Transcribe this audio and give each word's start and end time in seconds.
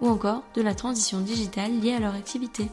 ou 0.00 0.08
encore 0.08 0.42
de 0.54 0.62
la 0.62 0.74
transition 0.74 1.20
digitale 1.20 1.80
liée 1.80 1.94
à 1.94 2.00
leur 2.00 2.14
activité. 2.14 2.68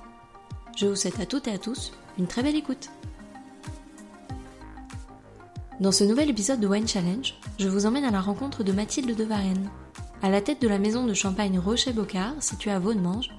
Je 0.76 0.88
vous 0.88 0.96
souhaite 0.96 1.20
à 1.20 1.26
toutes 1.26 1.48
et 1.48 1.54
à 1.54 1.58
tous 1.58 1.92
une 2.18 2.28
très 2.28 2.44
belle 2.44 2.56
écoute. 2.56 2.90
Dans 5.80 5.92
ce 5.92 6.04
nouvel 6.04 6.30
épisode 6.30 6.60
de 6.60 6.68
Wine 6.68 6.88
Challenge, 6.88 7.34
je 7.58 7.68
vous 7.68 7.86
emmène 7.86 8.06
à 8.06 8.12
la 8.12 8.22
rencontre 8.22 8.64
de 8.64 8.72
Mathilde 8.72 9.16
de 9.16 9.24
Varenne. 9.24 9.70
À 10.22 10.30
la 10.30 10.42
tête 10.42 10.62
de 10.62 10.68
la 10.68 10.80
maison 10.80 11.06
de 11.06 11.14
champagne 11.14 11.60
Rocher-Bocard, 11.60 12.36
située 12.42 12.72
à 12.72 12.80
Vaudemange, 12.80 13.30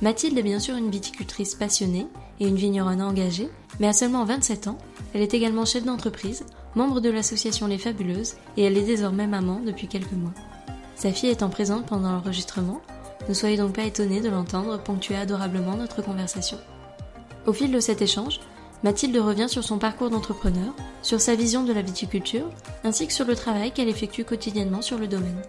Mathilde 0.00 0.38
est 0.38 0.42
bien 0.42 0.58
sûr 0.58 0.76
une 0.76 0.90
viticultrice 0.90 1.54
passionnée 1.54 2.06
et 2.38 2.48
une 2.48 2.56
vigneronne 2.56 3.02
engagée, 3.02 3.50
mais 3.80 3.88
à 3.88 3.92
seulement 3.92 4.24
27 4.24 4.68
ans, 4.68 4.78
elle 5.12 5.20
est 5.20 5.34
également 5.34 5.66
chef 5.66 5.84
d'entreprise, 5.84 6.44
membre 6.74 7.00
de 7.00 7.10
l'association 7.10 7.66
Les 7.66 7.76
Fabuleuses 7.76 8.34
et 8.56 8.62
elle 8.62 8.78
est 8.78 8.86
désormais 8.86 9.26
maman 9.26 9.60
depuis 9.60 9.88
quelques 9.88 10.12
mois. 10.12 10.32
Sa 10.94 11.12
fille 11.12 11.30
étant 11.30 11.50
présente 11.50 11.86
pendant 11.86 12.12
l'enregistrement, 12.12 12.80
ne 13.28 13.34
soyez 13.34 13.56
donc 13.56 13.74
pas 13.74 13.84
étonnés 13.84 14.20
de 14.20 14.28
l'entendre 14.28 14.78
ponctuer 14.78 15.16
adorablement 15.16 15.76
notre 15.76 16.02
conversation. 16.02 16.58
Au 17.46 17.52
fil 17.52 17.70
de 17.70 17.80
cet 17.80 18.02
échange, 18.02 18.40
Mathilde 18.82 19.16
revient 19.18 19.48
sur 19.48 19.62
son 19.62 19.78
parcours 19.78 20.10
d'entrepreneur, 20.10 20.74
sur 21.02 21.20
sa 21.20 21.34
vision 21.34 21.64
de 21.64 21.72
la 21.72 21.82
viticulture, 21.82 22.48
ainsi 22.82 23.06
que 23.06 23.12
sur 23.12 23.26
le 23.26 23.36
travail 23.36 23.72
qu'elle 23.72 23.88
effectue 23.88 24.24
quotidiennement 24.24 24.82
sur 24.82 24.98
le 24.98 25.06
domaine. 25.06 25.42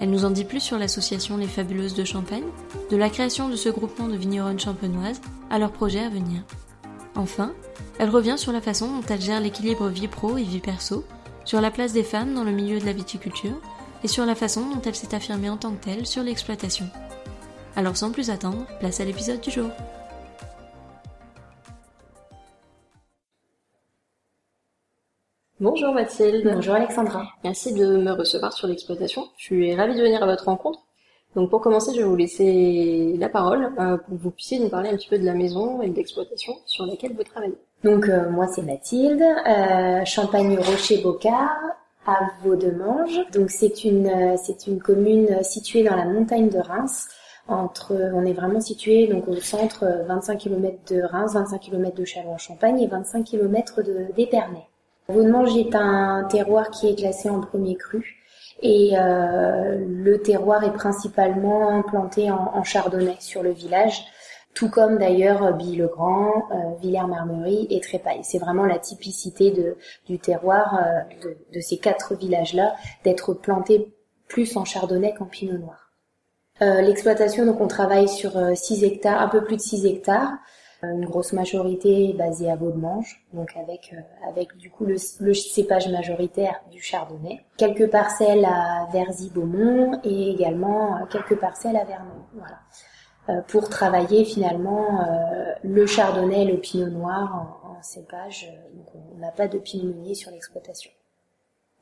Elle 0.00 0.10
nous 0.10 0.24
en 0.24 0.30
dit 0.30 0.44
plus 0.44 0.60
sur 0.60 0.78
l'association 0.78 1.36
Les 1.36 1.46
Fabuleuses 1.46 1.94
de 1.94 2.04
Champagne, 2.04 2.44
de 2.90 2.96
la 2.96 3.10
création 3.10 3.48
de 3.48 3.56
ce 3.56 3.68
groupement 3.68 4.08
de 4.08 4.16
vigneronnes 4.16 4.60
champenoises 4.60 5.20
à 5.50 5.58
leurs 5.58 5.72
projets 5.72 6.04
à 6.04 6.08
venir. 6.08 6.42
Enfin, 7.16 7.52
elle 7.98 8.10
revient 8.10 8.38
sur 8.38 8.52
la 8.52 8.60
façon 8.60 8.88
dont 8.88 9.06
elle 9.08 9.20
gère 9.20 9.40
l'équilibre 9.40 9.88
vie 9.88 10.08
pro 10.08 10.36
et 10.36 10.42
vie 10.42 10.60
perso, 10.60 11.04
sur 11.44 11.60
la 11.60 11.70
place 11.70 11.92
des 11.92 12.02
femmes 12.02 12.34
dans 12.34 12.44
le 12.44 12.52
milieu 12.52 12.78
de 12.78 12.86
la 12.86 12.92
viticulture 12.92 13.60
et 14.04 14.08
sur 14.08 14.26
la 14.26 14.34
façon 14.34 14.60
dont 14.60 14.82
elle 14.84 14.94
s'est 14.94 15.14
affirmée 15.14 15.48
en 15.48 15.56
tant 15.56 15.72
que 15.72 15.84
telle 15.84 16.06
sur 16.06 16.22
l'exploitation. 16.22 16.84
Alors 17.74 17.96
sans 17.96 18.12
plus 18.12 18.30
attendre, 18.30 18.66
place 18.78 19.00
à 19.00 19.04
l'épisode 19.04 19.40
du 19.40 19.50
jour. 19.50 19.70
Bonjour 25.58 25.94
Mathilde. 25.94 26.42
Bonjour 26.44 26.74
Alexandra. 26.74 27.32
Merci 27.42 27.72
de 27.72 27.96
me 27.96 28.12
recevoir 28.12 28.52
sur 28.52 28.68
l'exploitation. 28.68 29.28
Je 29.38 29.44
suis 29.44 29.74
ravie 29.74 29.96
de 29.96 30.02
venir 30.02 30.22
à 30.22 30.26
votre 30.26 30.44
rencontre. 30.44 30.80
Donc 31.34 31.48
pour 31.48 31.62
commencer, 31.62 31.92
je 31.94 32.00
vais 32.00 32.06
vous 32.06 32.14
laisser 32.14 33.16
la 33.18 33.28
parole 33.28 33.72
euh, 33.78 33.96
pour 33.96 34.18
que 34.18 34.22
vous 34.22 34.30
puissiez 34.30 34.60
nous 34.60 34.68
parler 34.68 34.90
un 34.90 34.96
petit 34.96 35.08
peu 35.08 35.18
de 35.18 35.24
la 35.24 35.32
maison 35.32 35.80
et 35.80 35.88
de 35.88 35.96
l'exploitation 35.96 36.54
sur 36.66 36.86
laquelle 36.86 37.14
vous 37.16 37.24
travaillez. 37.24 37.56
Donc 37.82 38.08
euh, 38.08 38.30
moi 38.30 38.46
c'est 38.48 38.62
Mathilde, 38.62 39.22
euh, 39.22 40.04
Champagne 40.04 40.58
Rocher 40.58 40.98
Bocard, 40.98 41.56
à 42.06 42.30
Vaudemange. 42.42 43.20
Donc 43.32 43.50
c'est 43.50 43.84
une 43.84 44.06
euh, 44.06 44.36
c'est 44.42 44.66
une 44.66 44.80
commune 44.80 45.28
euh, 45.30 45.42
située 45.42 45.82
dans 45.82 45.96
la 45.96 46.04
montagne 46.04 46.48
de 46.48 46.58
Reims. 46.58 47.08
Entre, 47.46 47.94
on 48.14 48.24
est 48.24 48.32
vraiment 48.32 48.60
situé 48.60 49.06
donc 49.06 49.28
au 49.28 49.34
centre, 49.36 49.84
25 50.06 50.32
euh, 50.32 50.36
km 50.38 50.94
de 50.94 51.02
Reims, 51.02 51.34
25 51.34 51.60
km 51.60 51.94
de 51.94 52.04
Châlons-en-Champagne 52.04 52.80
et 52.80 52.86
25 52.86 53.22
km 53.24 53.82
d'Épernay. 54.16 54.66
Vaudemange 55.08 55.54
est 55.56 55.74
un 55.74 56.24
terroir 56.24 56.70
qui 56.70 56.88
est 56.88 56.94
classé 56.94 57.28
en 57.28 57.40
premier 57.40 57.76
cru 57.76 58.16
et 58.62 58.92
euh, 58.94 59.84
le 59.86 60.22
terroir 60.22 60.64
est 60.64 60.72
principalement 60.72 61.82
planté 61.82 62.30
en 62.30 62.64
chardonnay 62.64 63.16
sur 63.20 63.42
le 63.42 63.50
village 63.50 64.04
tout 64.54 64.70
comme 64.70 64.98
d'ailleurs 64.98 65.42
euh, 65.42 65.52
Billy-le-Grand, 65.52 66.48
euh, 66.50 66.54
Villers-Marmerie 66.80 67.66
et 67.70 67.80
Trépaille. 67.80 68.20
C'est 68.22 68.38
vraiment 68.38 68.64
la 68.64 68.78
typicité 68.78 69.52
du 70.06 70.18
terroir 70.18 70.78
euh, 70.78 71.28
de, 71.52 71.60
ces 71.60 71.76
quatre 71.78 72.14
villages-là 72.14 72.74
d'être 73.04 73.34
plantés 73.34 73.92
plus 74.28 74.56
en 74.56 74.64
chardonnay 74.64 75.12
qu'en 75.14 75.26
pinot 75.26 75.58
noir. 75.58 75.80
L'exploitation, 76.60 77.44
donc 77.44 77.60
on 77.60 77.66
travaille 77.66 78.08
sur 78.08 78.32
6 78.56 78.84
hectares, 78.84 79.20
un 79.20 79.28
peu 79.28 79.42
plus 79.42 79.56
de 79.56 79.60
6 79.60 79.86
hectares, 79.86 80.30
une 80.84 81.04
grosse 81.04 81.32
majorité 81.32 82.14
basée 82.16 82.48
à 82.48 82.54
Vaudemange, 82.54 83.26
donc 83.32 83.50
avec 83.56 83.92
avec 84.26 84.56
du 84.56 84.70
coup 84.70 84.86
le, 84.86 84.94
le, 85.20 85.34
cépage 85.34 85.88
majoritaire 85.88 86.60
du 86.70 86.80
chardonnay. 86.80 87.44
Quelques 87.58 87.90
parcelles 87.90 88.44
à 88.44 88.86
Verzy-Beaumont 88.92 90.00
et 90.04 90.30
également 90.30 91.04
quelques 91.10 91.38
parcelles 91.38 91.76
à 91.76 91.84
Vernon. 91.84 92.22
Voilà. 92.34 92.60
Euh, 93.30 93.40
pour 93.48 93.70
travailler 93.70 94.22
finalement 94.26 95.00
euh, 95.00 95.54
le 95.62 95.86
chardonnay 95.86 96.42
et 96.42 96.44
le 96.44 96.58
pinot 96.58 96.90
noir 96.90 97.60
en, 97.64 97.82
cépage. 97.82 98.50
Donc 98.74 98.86
on 98.94 99.18
n'a 99.18 99.30
pas 99.30 99.46
de 99.46 99.58
pinot 99.58 99.92
meunier 99.92 100.14
sur 100.14 100.30
l'exploitation. 100.30 100.90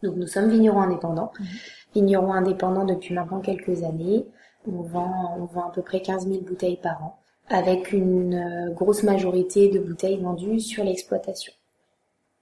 Donc 0.03 0.17
nous 0.17 0.27
sommes 0.27 0.51
vignerons 0.51 0.81
indépendants. 0.81 1.33
Mhm. 1.39 1.47
Vignerons 1.95 2.33
indépendants 2.33 2.85
depuis 2.85 3.15
maintenant 3.15 3.41
quelques 3.41 3.85
années. 3.85 4.27
On 4.67 4.83
vend, 4.83 5.37
on 5.39 5.45
vend 5.45 5.69
à 5.69 5.71
peu 5.71 5.83
près 5.83 6.01
15 6.01 6.27
000 6.27 6.41
bouteilles 6.41 6.79
par 6.81 7.05
an, 7.05 7.19
avec 7.49 7.93
une 7.93 8.35
euh, 8.35 8.71
grosse 8.73 9.05
majorité 9.05 9.69
de 9.69 9.79
bouteilles 9.79 10.21
vendues 10.21 10.59
sur 10.59 10.83
l'exploitation. 10.83 11.53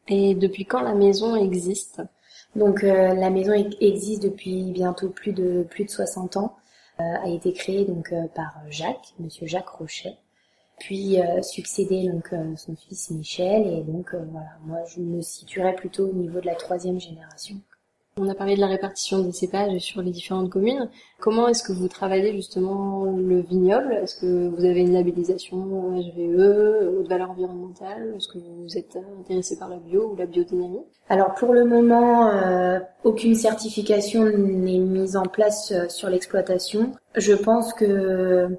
Et 0.08 0.34
depuis 0.34 0.64
quand 0.64 0.80
la 0.80 0.94
maison 0.94 1.36
existe? 1.36 2.02
Donc 2.56 2.82
la 2.82 3.30
maison 3.30 3.52
existe 3.80 4.24
depuis 4.24 4.72
bientôt 4.72 5.08
plus 5.08 5.32
de 5.32 5.64
plus 5.70 5.84
de 5.84 5.90
60 5.90 6.36
ans. 6.36 6.56
Euh, 7.00 7.16
a 7.24 7.28
été 7.28 7.54
créé 7.54 7.86
donc 7.86 8.12
euh, 8.12 8.26
par 8.34 8.52
Jacques, 8.68 9.14
Monsieur 9.18 9.46
Jacques 9.46 9.70
Rochet, 9.70 10.18
puis 10.78 11.18
euh, 11.18 11.40
succédé 11.40 12.08
donc 12.10 12.34
son 12.56 12.76
fils 12.76 13.10
Michel 13.10 13.66
et 13.66 13.82
donc 13.82 14.14
voilà, 14.14 14.58
moi 14.66 14.84
je 14.84 15.00
me 15.00 15.22
situerais 15.22 15.74
plutôt 15.74 16.08
au 16.08 16.12
niveau 16.12 16.40
de 16.40 16.46
la 16.46 16.56
troisième 16.56 17.00
génération. 17.00 17.56
On 18.22 18.28
a 18.28 18.34
parlé 18.34 18.54
de 18.54 18.60
la 18.60 18.66
répartition 18.66 19.20
des 19.20 19.32
cépages 19.32 19.78
sur 19.78 20.02
les 20.02 20.10
différentes 20.10 20.50
communes. 20.50 20.90
Comment 21.20 21.48
est-ce 21.48 21.62
que 21.62 21.72
vous 21.72 21.88
travaillez 21.88 22.34
justement 22.34 23.06
le 23.06 23.40
vignoble? 23.40 23.94
Est-ce 23.94 24.14
que 24.20 24.48
vous 24.48 24.62
avez 24.62 24.80
une 24.80 24.92
labellisation 24.92 25.56
HVE, 25.56 26.98
haute 26.98 27.08
valeur 27.08 27.30
environnementale? 27.30 28.12
Est-ce 28.14 28.28
que 28.28 28.36
vous 28.36 28.76
êtes 28.76 28.98
intéressé 29.20 29.58
par 29.58 29.70
la 29.70 29.78
bio 29.78 30.12
ou 30.12 30.16
la 30.16 30.26
biodynamie? 30.26 30.84
Alors 31.08 31.32
pour 31.32 31.54
le 31.54 31.64
moment, 31.64 32.28
euh, 32.28 32.78
aucune 33.04 33.34
certification 33.34 34.26
n'est 34.26 34.78
mise 34.78 35.16
en 35.16 35.24
place 35.24 35.72
euh, 35.72 35.88
sur 35.88 36.10
l'exploitation. 36.10 36.92
Je 37.16 37.32
pense 37.32 37.72
que 37.72 38.50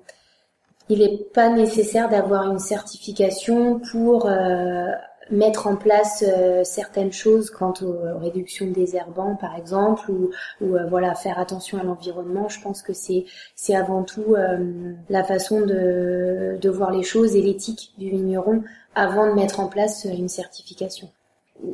il 0.89 0.99
n'est 0.99 1.19
pas 1.35 1.49
nécessaire 1.49 2.09
d'avoir 2.09 2.51
une 2.51 2.59
certification 2.59 3.79
pour 3.91 4.25
euh, 4.25 4.87
mettre 5.31 5.67
en 5.67 5.75
place 5.75 6.23
euh, 6.27 6.63
certaines 6.63 7.11
choses 7.11 7.49
quant 7.49 7.73
aux, 7.81 8.19
réductions 8.19 8.67
des 8.67 8.95
herbants 8.95 9.35
par 9.35 9.55
exemple 9.55 10.11
ou, 10.11 10.31
ou 10.61 10.75
euh, 10.75 10.85
voilà 10.87 11.15
faire 11.15 11.39
attention 11.39 11.79
à 11.79 11.83
l'environnement. 11.83 12.49
Je 12.49 12.61
pense 12.61 12.81
que 12.81 12.93
c'est 12.93 13.25
c'est 13.55 13.75
avant 13.75 14.03
tout 14.03 14.35
euh, 14.35 14.93
la 15.09 15.23
façon 15.23 15.61
de, 15.61 16.57
de 16.61 16.69
voir 16.69 16.91
les 16.91 17.03
choses 17.03 17.35
et 17.35 17.41
l'éthique 17.41 17.93
du 17.97 18.09
vigneron 18.09 18.63
avant 18.93 19.27
de 19.27 19.33
mettre 19.33 19.59
en 19.59 19.67
place 19.67 20.05
une 20.05 20.29
certification. 20.29 21.09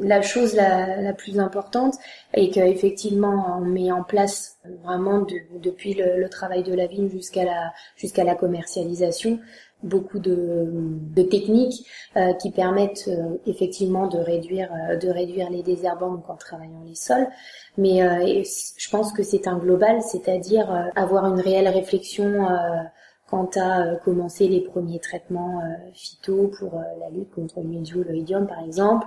La 0.02 0.22
chose 0.22 0.54
la, 0.54 1.02
la 1.02 1.14
plus 1.14 1.40
importante 1.40 1.96
est 2.34 2.50
qu'effectivement 2.50 3.58
on 3.58 3.62
met 3.62 3.92
en 3.92 4.04
place 4.04 4.58
vraiment 4.84 5.26
depuis 5.64 5.94
le, 5.94 6.20
le, 6.20 6.30
travail 6.30 6.62
de 6.62 6.74
la 6.74 6.88
vigne 6.88 7.10
jusqu'à 7.10 7.46
la 7.46 7.72
jusqu'à 7.96 8.26
la 8.26 8.36
commercialisation 8.36 9.40
beaucoup 9.84 10.20
de, 10.20 11.22
techniques 11.30 11.86
euh, 12.16 12.34
qui 12.34 12.52
permettent 12.52 13.08
euh, 13.08 13.38
effectivement 13.46 14.08
de 14.08 14.18
réduire 14.18 14.70
euh, 14.74 14.96
de 14.96 15.10
réduire 15.10 15.50
les 15.50 15.62
désherbants 15.62 16.24
en 16.28 16.36
travaillant 16.36 16.84
les 16.86 16.96
sols. 16.96 17.28
Mais 17.78 18.00
je 18.44 18.90
pense 18.90 19.14
que 19.14 19.22
c'est 19.22 19.48
un 19.48 19.58
global 19.58 20.02
c'est-à-dire 20.02 20.90
avoir 20.96 21.26
une 21.26 21.40
réelle 21.40 21.68
réflexion 21.68 22.48
quant 23.30 23.50
à 23.56 23.82
euh, 23.82 23.96
commencer 23.98 24.48
les 24.48 24.62
premiers 24.62 25.00
traitements 25.00 25.60
euh, 25.62 25.90
phyto 25.94 26.52
pour 26.58 26.76
euh, 26.76 26.84
la 27.00 27.10
lutte 27.10 27.32
contre 27.32 27.60
le 27.62 28.04
l'oïdium 28.04 28.48
par 28.48 28.64
exemple, 28.64 29.06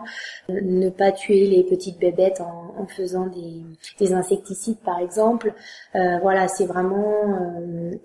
ne 0.49 0.90
pas 0.90 1.11
tuer 1.12 1.46
les 1.46 1.64
petites 1.64 1.99
bébêtes 1.99 2.40
en, 2.40 2.75
en 2.78 2.87
faisant 2.87 3.26
des, 3.26 3.62
des, 3.99 4.12
insecticides 4.12 4.78
par 4.78 4.99
exemple. 4.99 5.55
voilà, 5.94 6.49
c'est 6.49 6.67
vraiment 6.67 7.25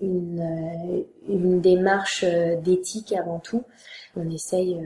une, 0.00 1.04
une 1.28 1.60
démarche 1.60 2.24
d'éthique 2.62 3.12
avant 3.12 3.38
tout. 3.38 3.62
On 4.16 4.28
essaye 4.30 4.80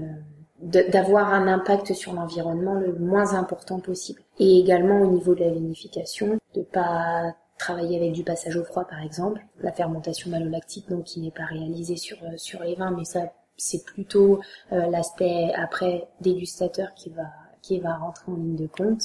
d'avoir 0.60 1.32
un 1.32 1.48
impact 1.48 1.94
sur 1.94 2.12
l'environnement 2.12 2.74
le 2.74 2.92
moins 2.94 3.34
important 3.34 3.80
possible. 3.80 4.22
Et 4.38 4.58
également 4.58 5.00
au 5.00 5.06
niveau 5.06 5.34
de 5.34 5.40
la 5.40 5.50
vinification, 5.50 6.38
de 6.54 6.62
pas 6.62 7.34
travailler 7.60 7.98
avec 7.98 8.12
du 8.12 8.24
passage 8.24 8.56
au 8.56 8.64
froid 8.64 8.84
par 8.84 9.02
exemple, 9.02 9.40
la 9.60 9.72
fermentation 9.72 10.30
malolactique 10.30 10.88
donc 10.88 11.04
qui 11.04 11.20
n'est 11.20 11.30
pas 11.30 11.44
réalisée 11.44 11.96
sur 11.96 12.16
sur 12.36 12.62
les 12.62 12.74
vins, 12.74 12.90
mais 12.90 13.04
ça 13.04 13.32
c'est 13.56 13.84
plutôt 13.84 14.40
l'aspect 14.70 15.52
après 15.54 16.08
dégustateur 16.20 16.94
qui 16.94 17.10
va 17.10 17.26
qui 17.62 17.78
va 17.78 17.96
rentrer 17.96 18.32
en 18.32 18.36
ligne 18.36 18.56
de 18.56 18.66
compte. 18.66 19.02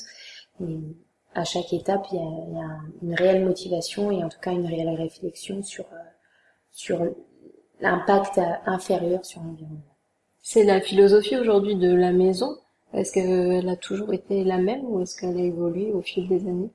Et 0.61 0.79
à 1.33 1.43
chaque 1.43 1.73
étape, 1.73 2.05
il 2.11 2.15
y, 2.15 2.19
a, 2.19 2.21
y 2.21 2.63
a, 2.63 2.77
une 3.01 3.13
réelle 3.13 3.43
motivation 3.43 4.11
et 4.11 4.23
en 4.23 4.29
tout 4.29 4.39
cas 4.39 4.51
une 4.51 4.65
réelle 4.65 4.95
réflexion 4.95 5.61
sur 5.61 5.85
sur 6.71 6.99
l'impact 7.81 8.39
inférieur 8.65 9.25
sur 9.25 9.41
l'environnement. 9.41 9.95
C'est 10.41 10.63
la 10.63 10.79
philosophie 10.79 11.37
aujourd'hui 11.37 11.75
de 11.75 11.93
la 11.93 12.11
maison. 12.11 12.55
Est-ce 12.93 13.11
qu'elle 13.13 13.67
a 13.67 13.75
toujours 13.75 14.13
été 14.13 14.43
la 14.43 14.57
même 14.57 14.85
ou 14.85 15.01
est-ce 15.01 15.19
qu'elle 15.19 15.37
a 15.37 15.41
évolué 15.41 15.91
au 15.91 16.01
fil 16.01 16.27
des 16.27 16.47
années? 16.47 16.71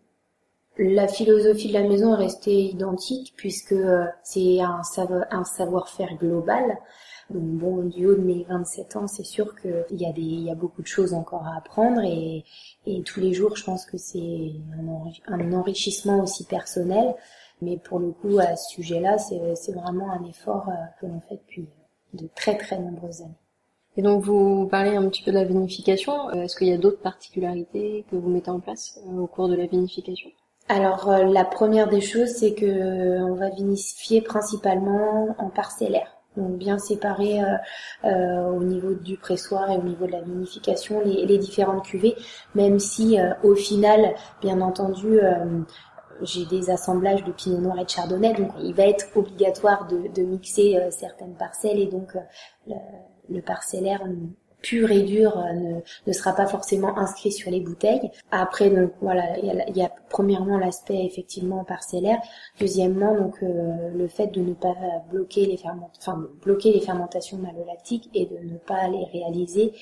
La 0.82 1.08
philosophie 1.08 1.68
de 1.68 1.74
la 1.74 1.82
maison 1.82 2.14
est 2.14 2.22
restée 2.24 2.58
identique 2.58 3.34
puisque 3.36 3.72
euh, 3.72 4.06
c'est 4.22 4.60
un, 4.62 4.82
savoir-faire 4.82 6.14
global. 6.14 6.78
Donc 7.28 7.42
bon, 7.42 7.84
du 7.84 8.06
haut 8.06 8.14
de 8.14 8.22
mes 8.22 8.46
27 8.48 8.96
ans, 8.96 9.06
c'est 9.06 9.24
sûr 9.24 9.54
qu'il 9.60 9.84
y 9.90 10.06
a 10.06 10.12
y 10.16 10.50
a 10.50 10.54
beaucoup 10.54 10.80
de 10.80 10.86
choses 10.86 11.12
encore 11.12 11.46
à 11.46 11.58
apprendre 11.58 12.00
et, 12.00 12.44
tous 13.04 13.20
les 13.20 13.34
jours, 13.34 13.56
je 13.56 13.64
pense 13.64 13.84
que 13.84 13.98
c'est 13.98 14.52
un, 15.28 15.34
un 15.34 15.52
enrichissement 15.52 16.22
aussi 16.22 16.44
personnel. 16.44 17.14
Mais 17.60 17.76
pour 17.76 17.98
le 17.98 18.12
coup, 18.12 18.38
à 18.38 18.56
ce 18.56 18.70
sujet-là, 18.76 19.18
c'est 19.18 19.72
vraiment 19.72 20.10
un 20.10 20.24
effort 20.24 20.66
euh, 20.70 20.72
que 20.98 21.04
l'on 21.04 21.20
fait 21.28 21.36
depuis 21.46 21.68
de 22.14 22.26
très 22.34 22.56
très 22.56 22.78
nombreuses 22.78 23.20
années. 23.20 23.36
Et 23.98 24.02
donc 24.02 24.24
vous 24.24 24.66
parlez 24.66 24.96
un 24.96 25.06
petit 25.10 25.22
peu 25.22 25.30
de 25.30 25.36
la 25.36 25.44
vinification. 25.44 26.30
Euh, 26.30 26.44
est-ce 26.44 26.56
qu'il 26.56 26.68
y 26.68 26.72
a 26.72 26.78
d'autres 26.78 27.02
particularités 27.02 28.06
que 28.10 28.16
vous 28.16 28.30
mettez 28.30 28.50
en 28.50 28.60
place 28.60 28.98
au 29.06 29.26
cours 29.26 29.48
de 29.48 29.56
la 29.56 29.66
vinification? 29.66 30.30
Alors 30.68 31.10
la 31.10 31.44
première 31.44 31.88
des 31.88 32.00
choses, 32.00 32.28
c'est 32.28 32.54
que 32.54 33.20
on 33.22 33.34
va 33.34 33.50
vinifier 33.50 34.20
principalement 34.22 35.34
en 35.38 35.50
parcellaire. 35.50 36.16
Donc 36.36 36.58
bien 36.58 36.78
séparer 36.78 37.40
euh, 38.04 38.46
au 38.50 38.62
niveau 38.62 38.94
du 38.94 39.16
pressoir 39.16 39.68
et 39.72 39.76
au 39.76 39.82
niveau 39.82 40.06
de 40.06 40.12
la 40.12 40.20
vinification 40.20 41.00
les, 41.04 41.38
différentes 41.38 41.84
cuvées, 41.84 42.14
même 42.54 42.78
si 42.78 43.18
au 43.42 43.56
final, 43.56 44.14
bien 44.40 44.60
entendu, 44.60 45.18
j'ai 46.22 46.44
des 46.46 46.70
assemblages 46.70 47.24
de 47.24 47.32
pinot 47.32 47.58
noir 47.58 47.78
et 47.78 47.84
de 47.84 47.90
chardonnay, 47.90 48.34
donc 48.34 48.50
il 48.62 48.74
va 48.74 48.86
être 48.86 49.06
obligatoire 49.16 49.86
de, 49.88 50.22
mixer 50.22 50.76
euh, 50.76 50.90
certaines 50.90 51.34
parcelles 51.34 51.78
et 51.78 51.86
donc 51.86 52.14
euh, 52.16 52.20
le, 52.66 53.36
le, 53.36 53.42
parcellaire 53.42 54.02
pur 54.62 54.90
et 54.90 55.02
dur 55.02 55.38
euh, 55.38 55.80
ne, 56.06 56.12
sera 56.12 56.34
pas 56.34 56.46
forcément 56.46 56.98
inscrit 56.98 57.32
sur 57.32 57.50
les 57.50 57.60
bouteilles. 57.60 58.10
Après, 58.30 58.70
donc 58.70 58.92
voilà, 59.00 59.38
il 59.38 59.76
y 59.76 59.82
a, 59.82 59.90
premièrement 60.08 60.58
l'aspect 60.58 61.04
effectivement 61.04 61.64
parcellaire. 61.64 62.18
Deuxièmement, 62.58 63.16
donc 63.16 63.36
le 63.40 64.08
fait 64.08 64.28
de 64.28 64.40
ne 64.40 64.54
pas 64.54 64.74
bloquer 65.10 65.46
les 65.46 65.56
fermentations, 65.56 66.12
enfin 66.12 67.38
malolactiques 67.38 68.10
et 68.14 68.26
de 68.26 68.38
ne 68.38 68.58
pas 68.58 68.88
les 68.88 69.04
réaliser 69.04 69.72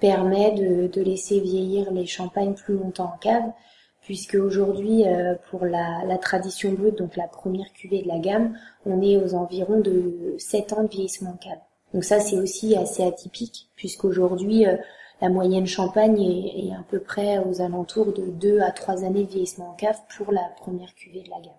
permet 0.00 0.52
de, 0.52 1.02
laisser 1.02 1.40
vieillir 1.40 1.92
les 1.92 2.06
champagnes 2.06 2.54
plus 2.54 2.74
longtemps 2.74 3.12
en 3.14 3.18
cave 3.18 3.52
puisque 4.02 4.34
aujourd'hui, 4.34 5.06
euh, 5.06 5.34
pour 5.50 5.66
la, 5.66 6.02
la, 6.06 6.18
tradition 6.18 6.72
brute, 6.72 6.98
donc 6.98 7.16
la 7.16 7.28
première 7.28 7.70
cuvée 7.72 8.02
de 8.02 8.08
la 8.08 8.18
gamme, 8.18 8.56
on 8.86 9.02
est 9.02 9.16
aux 9.18 9.34
environs 9.34 9.80
de 9.80 10.34
7 10.38 10.72
ans 10.72 10.82
de 10.82 10.88
vieillissement 10.88 11.34
cave. 11.34 11.60
Donc 11.92 12.04
ça, 12.04 12.20
c'est 12.20 12.38
aussi 12.38 12.76
assez 12.76 13.02
atypique, 13.02 13.68
puisqu'aujourd'hui, 13.76 14.66
euh, 14.66 14.76
la 15.20 15.28
moyenne 15.28 15.66
champagne 15.66 16.20
est, 16.20 16.66
est, 16.66 16.72
à 16.72 16.84
peu 16.88 17.00
près 17.00 17.38
aux 17.38 17.60
alentours 17.60 18.12
de 18.12 18.26
2 18.26 18.60
à 18.60 18.70
3 18.70 19.04
années 19.04 19.24
de 19.24 19.30
vieillissement 19.30 19.70
en 19.70 19.74
cave 19.74 20.00
pour 20.16 20.32
la 20.32 20.48
première 20.60 20.94
cuvée 20.94 21.22
de 21.22 21.30
la 21.30 21.40
gamme. 21.40 21.52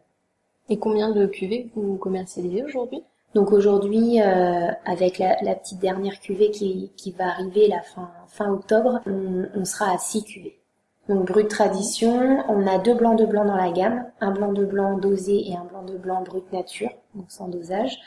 Et 0.69 0.77
combien 0.77 1.11
de 1.11 1.25
cuvées 1.25 1.69
vous 1.75 1.97
commercialisez 1.97 2.63
aujourd'hui? 2.63 3.03
Donc 3.33 3.51
aujourd'hui, 3.51 4.21
euh, 4.21 4.71
avec 4.85 5.17
la, 5.17 5.41
la, 5.41 5.55
petite 5.55 5.79
dernière 5.79 6.19
cuvée 6.19 6.51
qui, 6.51 6.91
qui, 6.97 7.11
va 7.11 7.29
arriver 7.29 7.67
la 7.67 7.81
fin, 7.81 8.11
fin 8.27 8.51
octobre, 8.51 8.99
on, 9.05 9.47
on 9.55 9.65
sera 9.65 9.93
à 9.93 9.97
6 9.97 10.23
cuvées. 10.23 10.60
Donc 11.09 11.27
brut 11.27 11.49
tradition, 11.49 12.43
on 12.47 12.67
a 12.67 12.77
deux 12.77 12.93
blancs 12.93 13.17
de 13.17 13.25
blanc 13.25 13.43
dans 13.43 13.55
la 13.55 13.71
gamme, 13.71 14.05
un 14.21 14.31
blanc 14.31 14.53
de 14.53 14.63
blanc 14.63 14.97
dosé 14.97 15.49
et 15.49 15.55
un 15.55 15.65
blanc 15.65 15.83
de 15.83 15.97
blanc 15.97 16.21
brut 16.21 16.51
nature, 16.53 16.91
donc 17.15 17.25
sans 17.29 17.47
dosage, 17.47 17.97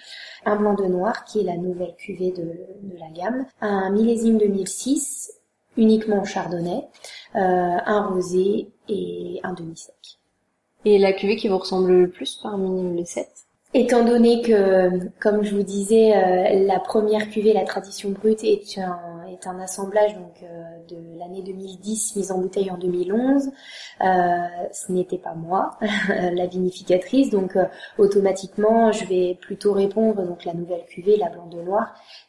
un 0.47 0.57
blanc 0.57 0.75
de 0.75 0.85
noir 0.85 1.25
qui 1.25 1.41
est 1.41 1.45
la 1.45 1.57
nouvelle 1.57 1.95
cuvée 1.97 2.31
de, 2.31 2.43
de 2.43 2.99
la 2.99 3.11
gamme, 3.11 3.47
un 3.61 3.91
millésime 3.91 4.39
2006 4.39 5.33
uniquement 5.77 6.25
chardonnay, 6.25 6.89
euh, 7.35 7.77
un 7.85 8.07
rosé 8.07 8.71
et 8.89 9.41
un 9.43 9.53
demi-sec. 9.53 10.19
Et 10.85 10.99
la 10.99 11.13
cuvée 11.13 11.37
qui 11.37 11.49
vous 11.49 11.59
ressemble 11.59 11.93
le 11.93 12.11
plus 12.11 12.39
parmi 12.43 12.97
les 12.97 13.07
sept? 13.07 13.31
Étant 13.73 14.05
donné 14.05 14.41
que, 14.43 15.09
comme 15.19 15.43
je 15.43 15.57
vous 15.57 15.65
disais, 15.65 16.15
euh, 16.15 16.65
la 16.67 16.79
première 16.79 17.29
cuvée, 17.29 17.53
la 17.53 17.65
tradition 17.65 18.11
brute, 18.11 18.45
est 18.45 18.79
un, 18.79 19.24
est 19.35 19.47
un 19.47 19.61
assemblage 19.61 20.15
donc 20.15 20.43
euh, 20.43 20.63
de 20.89 21.19
l'année 21.19 21.43
2010 21.43 22.17
mise 22.17 22.33
en 22.33 22.39
bouteille 22.39 22.71
en 22.71 22.79
2011. 22.79 23.51
Euh, 24.01 24.47
ce 24.73 24.93
n'était 24.93 25.19
pas 25.19 25.35
moi, 25.35 25.79
la 26.09 26.47
vinificatrice, 26.47 27.31
donc 27.31 27.57
automatiquement, 27.99 28.93
je 28.93 29.05
vais 29.07 29.39
plutôt 29.41 29.73
répondre 29.73 30.23
donc 30.23 30.45
la 30.45 30.55
nouvelle 30.55 30.85
cuvée, 30.87 31.17
la 31.17 31.29
blanc 31.29 31.47
de 31.47 31.65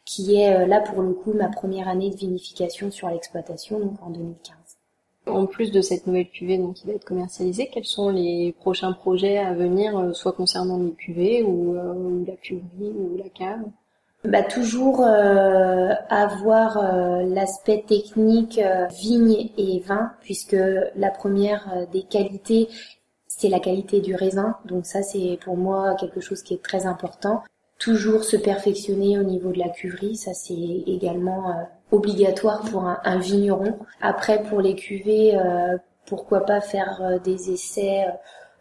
qui 0.06 0.36
est 0.36 0.66
là 0.68 0.80
pour 0.80 1.02
le 1.02 1.14
coup 1.14 1.34
ma 1.34 1.50
première 1.50 1.88
année 1.88 2.10
de 2.10 2.16
vinification 2.16 2.92
sur 2.92 3.10
l'exploitation, 3.10 3.96
en 4.02 4.10
2015. 4.10 4.56
En 5.28 5.48
plus 5.48 5.72
de 5.72 5.82
cette 5.82 6.06
nouvelle 6.06 6.30
cuvée 6.30 6.58
donc, 6.58 6.76
qui 6.76 6.88
va 6.88 6.94
être 6.94 7.06
commercialisée, 7.06 7.70
quels 7.74 7.86
sont 7.86 8.10
les 8.10 8.54
prochains 8.60 8.94
projets 8.94 9.38
à 9.40 9.54
venir, 9.54 9.98
euh, 9.98 10.14
soit 10.14 10.34
concernant 10.34 10.78
les 10.78 10.94
cuvées 10.94 11.42
ou, 11.42 11.76
euh, 11.76 12.24
la 12.28 12.36
cuverie 12.36 12.92
ou 12.92 13.18
la 13.18 13.30
cave? 13.30 13.64
Bah, 14.28 14.44
toujours 14.44 15.06
euh, 15.06 15.94
avoir 16.10 16.82
l'aspect 17.26 17.84
technique 17.88 18.60
vigne 18.92 19.50
et 19.58 19.80
vin, 19.80 20.12
puisque 20.22 20.58
la 20.96 21.10
première 21.10 21.88
des 21.92 22.04
qualités, 22.04 22.70
c'est 23.28 23.50
la 23.50 23.60
qualité 23.60 24.02
du 24.02 24.16
raisin. 24.16 24.56
Donc 24.66 24.86
ça, 24.86 25.04
c'est 25.04 25.38
pour 25.44 25.58
moi 25.58 25.96
quelque 25.96 26.22
chose 26.22 26.42
qui 26.42 26.54
est 26.54 26.64
très 26.64 26.86
important 26.86 27.44
toujours 27.80 28.24
se 28.24 28.38
perfectionner 28.38 29.20
au 29.20 29.24
niveau 29.24 29.52
de 29.52 29.60
la 29.60 29.70
cuverie, 29.70 30.16
ça 30.16 30.34
c'est 30.34 30.54
également 30.54 31.50
euh, 31.50 31.64
obligatoire 31.92 32.62
pour 32.62 32.86
un, 32.86 33.20
vigneron. 33.20 33.78
Après 34.02 34.42
pour 34.44 34.62
les 34.62 34.76
cuvées, 34.76 35.36
euh, 35.36 35.78
pourquoi 36.06 36.42
pas 36.42 36.62
faire 36.62 37.02
euh, 37.02 37.20
des 37.20 37.52
essais 37.52 38.06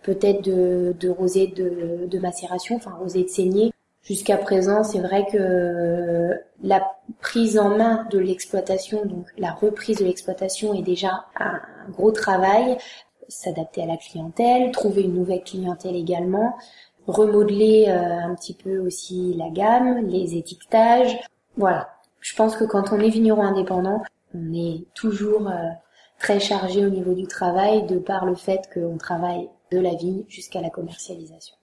peut-être 0.03 0.43
de, 0.43 0.95
de 0.99 1.09
rosé 1.09 1.47
de, 1.47 2.07
de, 2.07 2.19
macération, 2.19 2.77
enfin 2.77 2.93
rosé 2.93 3.23
de 3.25 3.29
saignée. 3.29 3.73
Jusqu'à 4.05 4.37
présent, 4.37 4.85
c'est 4.85 5.01
vrai 5.01 5.27
que 5.33 6.31
la 6.63 6.87
prise 7.21 7.59
en 7.59 7.77
main 7.77 8.07
de 8.11 8.19
l'exploitation, 8.19 9.05
donc 9.07 9.27
la 9.39 9.53
reprise 9.53 9.99
de 9.99 10.05
l'exploitation 10.05 10.75
est 10.75 10.83
déjà 10.83 11.25
un 11.39 11.61
gros 11.91 12.13
travail. 12.13 12.77
S'adapter 13.29 13.83
à 13.83 13.87
la 13.87 13.97
clientèle, 13.97 14.71
trouver 14.71 15.03
une 15.03 15.15
nouvelle 15.15 15.43
clientèle 15.43 15.97
également 15.97 16.55
remodeler 17.07 17.87
euh, 17.89 18.19
un 18.19 18.35
petit 18.35 18.55
peu 18.55 18.79
aussi 18.79 19.35
la 19.35 19.51
gamme, 19.51 20.07
les 20.07 20.37
étiquetages. 20.37 21.19
Voilà. 21.57 21.91
Je 22.21 22.35
pense 22.35 22.57
que 22.57 22.65
quand 22.65 22.93
on 22.93 23.01
est 23.01 23.11
vigneron 23.11 23.43
indépendant, 23.43 24.03
on 24.35 24.53
est 24.55 24.87
toujours 24.95 25.49
euh, 25.49 25.69
très 26.19 26.41
chargé 26.41 26.85
au 26.85 26.89
niveau 26.89 27.15
du 27.15 27.27
travail 27.27 27.87
de 27.87 27.99
par 27.99 28.25
le 28.25 28.35
fait 28.35 28.63
qu'on 28.73 28.97
travaille 28.97 29.49
de 29.71 29.79
la 29.79 29.95
vigne 29.95 30.25
jusqu'à 30.29 30.61
la 30.61 30.71
commercialisation. 30.71 31.57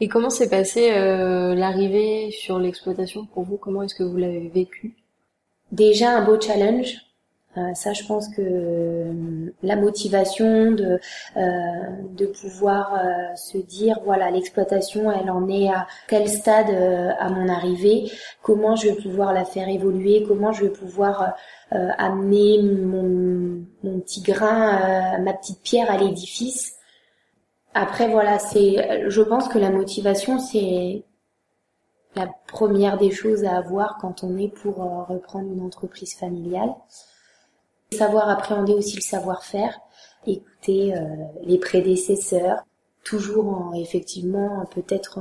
Et 0.00 0.08
comment 0.08 0.30
s'est 0.30 0.48
passé 0.48 0.92
euh, 0.92 1.54
l'arrivée 1.54 2.30
sur 2.30 2.58
l'exploitation 2.58 3.26
pour 3.26 3.42
vous? 3.44 3.56
Comment 3.56 3.82
est-ce 3.82 3.94
que 3.94 4.04
vous 4.04 4.16
l'avez 4.16 4.48
vécu? 4.48 4.94
Déjà 5.72 6.16
un 6.16 6.24
beau 6.24 6.40
challenge. 6.40 7.04
Euh, 7.56 7.74
ça, 7.74 7.92
je 7.92 8.04
pense 8.04 8.28
que 8.28 8.40
euh, 8.42 9.52
la 9.62 9.74
motivation 9.74 10.70
de 10.70 11.00
euh, 11.36 11.40
de 12.12 12.26
pouvoir 12.26 13.00
se 13.36 13.58
dire 13.58 13.98
voilà 14.04 14.30
l'exploitation, 14.30 15.10
elle 15.10 15.30
en 15.30 15.48
est 15.48 15.68
à 15.68 15.86
tel 16.08 16.28
stade 16.28 16.70
à 17.18 17.28
mon 17.30 17.48
arrivée? 17.48 18.10
Comment 18.42 18.76
je 18.76 18.88
vais 18.88 18.94
pouvoir 18.94 19.32
la 19.32 19.44
faire 19.44 19.68
évoluer? 19.68 20.24
Comment 20.28 20.52
je 20.52 20.64
vais 20.64 20.70
pouvoir 20.70 21.34
amener 21.70 22.62
mon, 22.62 23.64
mon 23.82 24.00
petit 24.00 24.22
grain, 24.22 25.18
ma 25.18 25.32
petite 25.32 25.60
pierre 25.62 25.90
à 25.90 25.98
l'édifice? 25.98 26.77
Après 27.80 28.08
voilà, 28.08 28.38
c'est 28.38 29.08
je 29.08 29.22
pense 29.22 29.48
que 29.48 29.58
la 29.58 29.70
motivation 29.70 30.38
c'est 30.38 31.04
la 32.16 32.28
première 32.46 32.98
des 32.98 33.10
choses 33.10 33.44
à 33.44 33.56
avoir 33.56 33.98
quand 34.00 34.24
on 34.24 34.36
est 34.38 34.48
pour 34.48 34.76
reprendre 35.08 35.52
une 35.52 35.60
entreprise 35.60 36.14
familiale. 36.14 36.74
Savoir 37.92 38.28
appréhender 38.28 38.74
aussi 38.74 38.96
le 38.96 39.02
savoir-faire, 39.02 39.78
écouter 40.26 40.94
euh, 40.94 41.00
les 41.42 41.58
prédécesseurs, 41.58 42.58
toujours 43.02 43.48
en, 43.48 43.72
effectivement 43.72 44.66
peut-être 44.74 45.20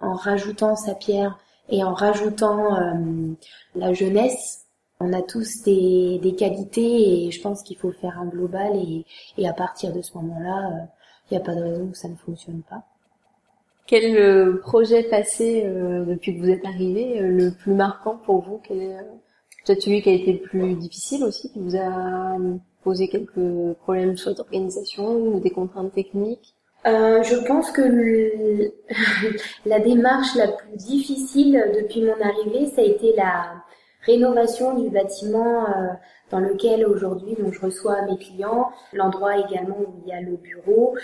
en, 0.00 0.14
rajoutant 0.14 0.76
sa 0.76 0.94
pierre 0.94 1.38
et 1.68 1.84
en 1.84 1.92
rajoutant 1.92 2.76
euh, 2.76 3.34
la 3.74 3.92
jeunesse. 3.92 4.62
On 4.98 5.12
a 5.12 5.20
tous 5.20 5.62
des, 5.62 6.18
des, 6.22 6.34
qualités 6.34 7.26
et 7.26 7.30
je 7.30 7.42
pense 7.42 7.62
qu'il 7.62 7.76
faut 7.76 7.92
faire 7.92 8.18
un 8.18 8.26
global 8.26 8.76
et, 8.76 9.04
et 9.36 9.46
à 9.46 9.52
partir 9.52 9.92
de 9.92 10.00
ce 10.00 10.16
moment-là, 10.16 10.70
euh, 10.70 10.86
il 11.30 11.34
n'y 11.34 11.42
a 11.42 11.44
pas 11.44 11.54
de 11.54 11.62
raison 11.62 11.88
que 11.88 11.96
ça 11.96 12.08
ne 12.08 12.16
fonctionne 12.16 12.62
pas. 12.68 12.82
Quel 13.86 14.16
euh, 14.16 14.60
projet 14.60 15.04
passé 15.04 15.62
euh, 15.64 16.04
depuis 16.04 16.34
que 16.34 16.40
vous 16.40 16.50
êtes 16.50 16.64
arrivé 16.64 17.20
euh, 17.20 17.28
le 17.28 17.50
plus 17.52 17.72
marquant 17.72 18.18
pour 18.24 18.42
vous? 18.42 18.60
Quel 18.66 18.78
est 18.78 18.96
peut-être 19.64 19.82
celui 19.82 20.02
qui 20.02 20.08
a 20.08 20.12
été 20.12 20.32
le 20.32 20.40
plus 20.40 20.74
difficile 20.74 21.22
aussi, 21.22 21.52
qui 21.52 21.60
vous 21.60 21.76
a 21.76 22.36
posé 22.82 23.08
quelques 23.08 23.74
problèmes 23.82 24.16
soit 24.16 24.34
d'organisation 24.34 25.16
ou 25.16 25.40
des 25.40 25.50
contraintes 25.50 25.92
techniques? 25.92 26.54
Je 26.84 27.46
pense 27.46 27.72
que 27.72 27.82
la 29.66 29.80
démarche 29.80 30.36
la 30.36 30.48
plus 30.48 30.76
difficile 30.76 31.64
depuis 31.76 32.02
mon 32.02 32.20
arrivée, 32.20 32.66
ça 32.66 32.80
a 32.80 32.84
été 32.84 33.12
la 33.16 33.54
rénovation 34.02 34.80
du 34.80 34.88
bâtiment 34.90 35.66
dans 36.30 36.40
lequel 36.40 36.86
aujourd'hui 36.86 37.36
je 37.38 37.60
reçois 37.60 38.02
mes 38.02 38.18
clients, 38.18 38.70
l'endroit 38.92 39.38
également 39.38 39.78
où 39.78 39.94
il 40.04 40.08
y 40.08 40.12
a 40.12 40.20
le 40.20 40.36
bureau, 40.36 40.96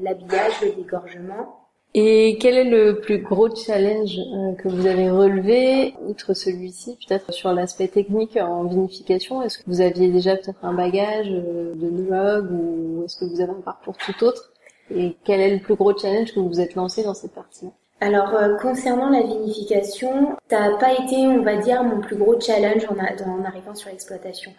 l'habillage, 0.00 0.60
le 0.62 0.72
dégorgement. 0.72 1.58
Et 1.94 2.38
quel 2.40 2.54
est 2.54 2.70
le 2.70 3.00
plus 3.00 3.18
gros 3.18 3.54
challenge 3.54 4.18
euh, 4.18 4.54
que 4.54 4.66
vous 4.68 4.86
avez 4.86 5.10
relevé, 5.10 5.94
outre 6.06 6.32
celui-ci, 6.32 6.96
peut-être 7.06 7.34
sur 7.34 7.52
l'aspect 7.52 7.88
technique 7.88 8.38
en 8.38 8.64
vinification? 8.64 9.42
Est-ce 9.42 9.58
que 9.58 9.64
vous 9.66 9.82
aviez 9.82 10.10
déjà 10.10 10.36
peut-être 10.36 10.64
un 10.64 10.72
bagage 10.72 11.28
euh, 11.30 11.74
de 11.74 11.90
neurologue 11.90 12.50
ou 12.50 13.04
est-ce 13.04 13.18
que 13.18 13.26
vous 13.26 13.42
avez 13.42 13.50
un 13.52 13.60
parcours 13.60 13.98
tout 13.98 14.24
autre? 14.24 14.52
Et 14.90 15.16
quel 15.24 15.40
est 15.40 15.54
le 15.54 15.60
plus 15.60 15.74
gros 15.74 15.96
challenge 15.96 16.32
que 16.32 16.40
vous 16.40 16.48
vous 16.48 16.60
êtes 16.60 16.76
lancé 16.76 17.02
dans 17.02 17.14
cette 17.14 17.34
partie 17.34 17.68
alors 18.02 18.34
euh, 18.34 18.56
concernant 18.56 19.10
la 19.10 19.22
vinification, 19.22 20.36
ça 20.50 20.68
n'a 20.68 20.76
pas 20.76 20.92
été, 20.92 21.16
on 21.16 21.42
va 21.42 21.56
dire, 21.56 21.84
mon 21.84 22.00
plus 22.00 22.16
gros 22.16 22.38
challenge 22.40 22.84
en, 22.86 22.96
en 23.30 23.44
arrivant 23.44 23.74
sur 23.74 23.90
l'exploitation 23.90 24.52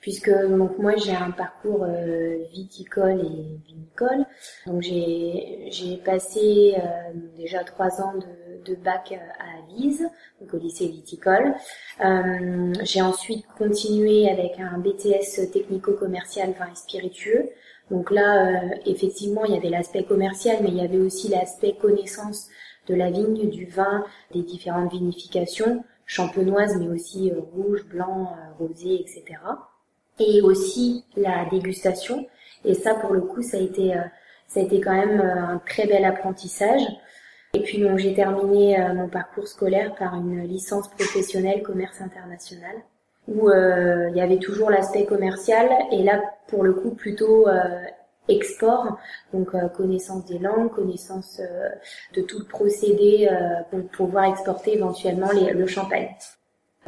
puisque 0.00 0.30
donc 0.30 0.78
moi 0.78 0.96
j'ai 0.96 1.14
un 1.14 1.30
parcours 1.30 1.84
euh, 1.84 2.38
viticole 2.52 3.20
et 3.20 3.58
vinicole. 3.66 4.24
Donc 4.66 4.82
j'ai 4.82 6.00
passé 6.04 6.74
euh, 6.78 7.12
déjà 7.36 7.64
trois 7.64 8.00
ans 8.00 8.14
de, 8.14 8.70
de 8.70 8.76
bac 8.76 9.12
à 9.12 9.72
Lise, 9.72 10.08
donc 10.40 10.54
au 10.54 10.58
lycée 10.58 10.88
viticole. 10.88 11.54
Euh, 12.04 12.72
j'ai 12.82 13.02
ensuite 13.02 13.46
continué 13.58 14.28
avec 14.28 14.58
un 14.58 14.78
BTS 14.78 15.50
technico-commercial 15.52 16.52
vin 16.58 16.66
et 16.66 16.76
spiritueux. 16.76 17.50
Donc 17.90 18.12
là, 18.12 18.62
effectivement, 18.86 19.44
il 19.44 19.54
y 19.54 19.56
avait 19.56 19.68
l'aspect 19.68 20.04
commercial, 20.04 20.58
mais 20.62 20.68
il 20.68 20.76
y 20.76 20.84
avait 20.84 20.98
aussi 20.98 21.28
l'aspect 21.28 21.72
connaissance 21.72 22.48
de 22.90 22.94
la 22.94 23.10
vigne, 23.10 23.48
du 23.48 23.66
vin, 23.66 24.04
des 24.32 24.42
différentes 24.42 24.92
vinifications, 24.92 25.84
champenoises, 26.06 26.76
mais 26.78 26.88
aussi 26.88 27.32
rouge, 27.54 27.86
blanc, 27.86 28.36
rosé, 28.58 29.00
etc 29.00 29.38
et 30.20 30.42
aussi 30.42 31.04
la 31.16 31.46
dégustation. 31.50 32.26
Et 32.64 32.74
ça, 32.74 32.94
pour 32.94 33.12
le 33.12 33.22
coup, 33.22 33.42
ça 33.42 33.56
a 33.56 33.60
été, 33.60 33.94
euh, 33.94 34.02
ça 34.46 34.60
a 34.60 34.62
été 34.62 34.80
quand 34.80 34.94
même 34.94 35.20
euh, 35.20 35.54
un 35.54 35.58
très 35.58 35.86
bel 35.86 36.04
apprentissage. 36.04 36.82
Et 37.52 37.60
puis 37.60 37.84
j'ai 37.96 38.14
terminé 38.14 38.80
euh, 38.80 38.94
mon 38.94 39.08
parcours 39.08 39.48
scolaire 39.48 39.96
par 39.96 40.14
une 40.14 40.42
licence 40.42 40.88
professionnelle 40.88 41.62
commerce 41.62 42.00
international 42.00 42.76
où 43.28 43.50
il 43.50 44.16
y 44.16 44.20
avait 44.20 44.38
toujours 44.38 44.70
l'aspect 44.70 45.04
commercial 45.04 45.68
et 45.92 46.02
là 46.02 46.20
pour 46.48 46.64
le 46.64 46.72
coup 46.72 46.90
plutôt 46.90 47.46
export, 48.28 48.98
donc 49.32 49.50
connaissance 49.76 50.24
des 50.26 50.38
langues, 50.38 50.70
connaissance 50.70 51.40
de 52.14 52.22
tout 52.22 52.38
le 52.38 52.44
procédé 52.44 53.28
pour 53.70 53.82
pouvoir 53.88 54.24
exporter 54.24 54.74
éventuellement 54.74 55.30
les, 55.32 55.52
le 55.52 55.66
champagne. 55.66 56.08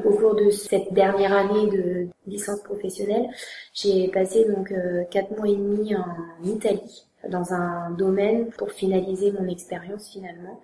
Au 0.04 0.10
cours 0.10 0.34
de 0.34 0.50
cette 0.50 0.92
dernière 0.94 1.36
année 1.36 1.66
de 1.70 2.08
licence 2.26 2.60
professionnelle, 2.62 3.28
j'ai 3.74 4.08
passé 4.08 4.46
donc 4.46 4.72
euh, 4.72 5.04
quatre 5.10 5.36
mois 5.36 5.48
et 5.48 5.54
demi 5.54 5.94
en 5.94 6.16
Italie 6.44 7.04
dans 7.28 7.52
un 7.52 7.90
domaine 7.90 8.50
pour 8.52 8.72
finaliser 8.72 9.32
mon 9.32 9.46
expérience 9.48 10.08
finalement. 10.08 10.60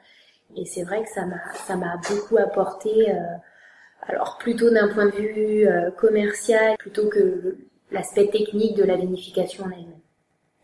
Et 0.56 0.64
c'est 0.64 0.82
vrai 0.82 1.04
que 1.04 1.10
ça 1.10 1.26
m'a 1.26 1.40
ça 1.66 1.76
m'a 1.76 2.00
beaucoup 2.08 2.38
apporté. 2.38 3.10
Euh, 3.10 3.16
alors 4.02 4.38
plutôt 4.38 4.70
d'un 4.70 4.88
point 4.88 5.06
de 5.06 5.10
vue 5.10 5.68
euh, 5.68 5.90
commercial 5.90 6.76
plutôt 6.78 7.08
que 7.08 7.58
l'aspect 7.90 8.28
technique 8.28 8.76
de 8.76 8.84
la 8.84 8.96
vinification 8.96 9.64
en 9.64 9.70
elle-même. 9.70 9.97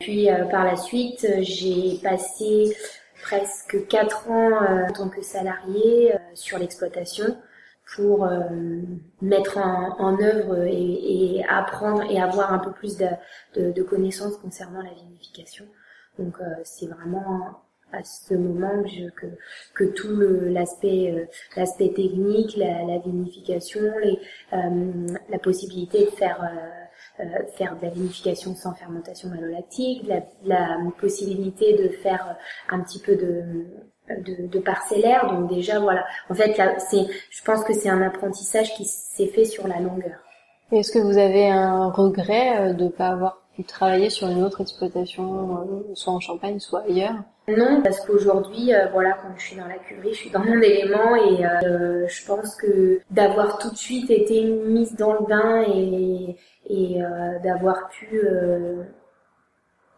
Puis 0.05 0.29
par 0.51 0.65
la 0.65 0.77
suite, 0.77 1.27
j'ai 1.41 1.99
passé 2.03 2.77
presque 3.23 3.87
quatre 3.89 4.31
ans 4.31 4.51
en 4.61 4.93
tant 4.93 5.09
que 5.09 5.23
salarié 5.23 6.13
sur 6.35 6.59
l'exploitation 6.59 7.39
pour 7.95 8.25
euh, 8.25 8.39
mettre 9.21 9.59
en, 9.59 10.21
œuvre 10.21 10.65
et, 10.67 11.43
apprendre 11.49 12.03
et 12.11 12.21
avoir 12.21 12.53
un 12.53 12.59
peu 12.59 12.73
plus 12.73 12.97
de, 12.97 13.83
connaissances 13.83 14.37
concernant 14.39 14.83
la 14.83 14.93
vinification. 14.93 15.67
Donc 16.19 16.35
euh, 16.41 16.45
c'est 16.65 16.87
vraiment 16.87 17.63
à 17.93 18.03
ce 18.03 18.35
moment 18.35 18.83
que, 19.17 19.27
que 19.75 19.85
tout 19.85 20.11
l'aspect 20.11 21.29
euh, 21.57 21.65
technique, 21.95 22.57
la, 22.57 22.99
vinification, 22.99 23.83
la 24.53 25.39
possibilité 25.39 26.07
de 26.07 26.11
faire 26.11 26.43
faire 27.57 27.77
de 27.77 27.83
la 27.83 27.91
vinification 27.91 28.55
sans 28.55 28.75
fermentation 28.75 29.29
malolactique, 29.29 30.07
la, 30.07 30.23
la 30.45 30.79
possibilité 30.99 31.77
de 31.77 31.89
faire 31.89 32.37
un 32.69 32.81
petit 32.81 32.99
peu 32.99 33.17
de 33.17 33.65
de, 34.09 34.47
de 34.49 34.59
parcellaire. 34.59 35.33
Donc 35.33 35.49
déjà, 35.49 35.81
voilà. 35.81 36.05
En 36.29 36.35
fait, 36.35 36.57
là, 36.59 36.79
c'est, 36.79 37.07
je 37.31 37.43
pense 37.43 37.65
que 37.65 37.73
c'est 37.73 37.89
un 37.89 38.03
apprentissage 38.03 38.75
qui 38.75 38.85
s'est 38.85 39.29
fait 39.29 39.45
sur 39.45 39.67
la 39.67 39.81
longueur. 39.81 40.19
Est-ce 40.73 40.93
que 40.93 40.99
vous 40.99 41.19
avez 41.19 41.49
un 41.49 41.91
regret 41.91 42.59
euh, 42.59 42.73
de 42.73 42.85
ne 42.85 42.89
pas 42.91 43.09
avoir 43.09 43.43
pu 43.55 43.65
travailler 43.65 44.11
sur 44.11 44.29
une 44.29 44.43
autre 44.43 44.61
exploitation, 44.61 45.59
euh, 45.59 45.95
soit 45.95 46.13
en 46.13 46.21
Champagne, 46.21 46.59
soit 46.59 46.83
ailleurs? 46.83 47.15
Non, 47.47 47.83
parce 47.83 48.01
qu'aujourd'hui, 48.01 48.75
euh, 48.75 48.87
voilà, 48.93 49.19
quand 49.21 49.29
je 49.37 49.43
suis 49.43 49.57
dans 49.57 49.67
la 49.67 49.75
cuverie, 49.75 50.15
je 50.15 50.19
suis 50.19 50.31
dans 50.31 50.45
mon 50.45 50.61
élément 50.63 51.15
et 51.17 51.45
je 52.09 52.27
pense 52.27 52.55
que 52.57 53.01
d'avoir 53.11 53.59
tout 53.59 53.71
de 53.71 53.77
suite 53.77 54.11
été 54.11 54.45
mise 54.45 54.97
dans 54.97 55.13
le 55.13 55.27
bain 55.27 55.63
et, 55.63 56.37
et 56.69 57.03
d'avoir 57.43 57.89
pu 57.89 58.21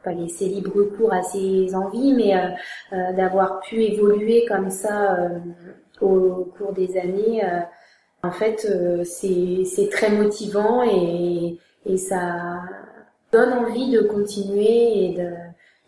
pas 0.06 0.12
laisser 0.12 0.46
libre 0.46 0.84
cours 0.96 1.12
à 1.12 1.22
ses 1.22 1.74
envies, 1.74 2.14
mais 2.14 2.36
euh, 2.36 2.48
euh, 2.92 3.12
d'avoir 3.14 3.60
pu 3.60 3.82
évoluer 3.82 4.46
comme 4.46 4.70
ça 4.70 5.16
euh, 5.16 5.40
au 6.00 6.44
cours 6.56 6.72
des 6.72 6.96
années, 6.96 7.42
en 8.22 8.30
fait, 8.30 8.68
c'est 9.04 9.88
très 9.90 10.10
motivant 10.10 10.82
et, 10.84 11.58
et 11.86 11.96
ça 11.96 12.60
donne 13.32 13.52
envie 13.54 13.90
de 13.90 14.02
continuer 14.02 15.06
et 15.06 15.14
de 15.14 15.30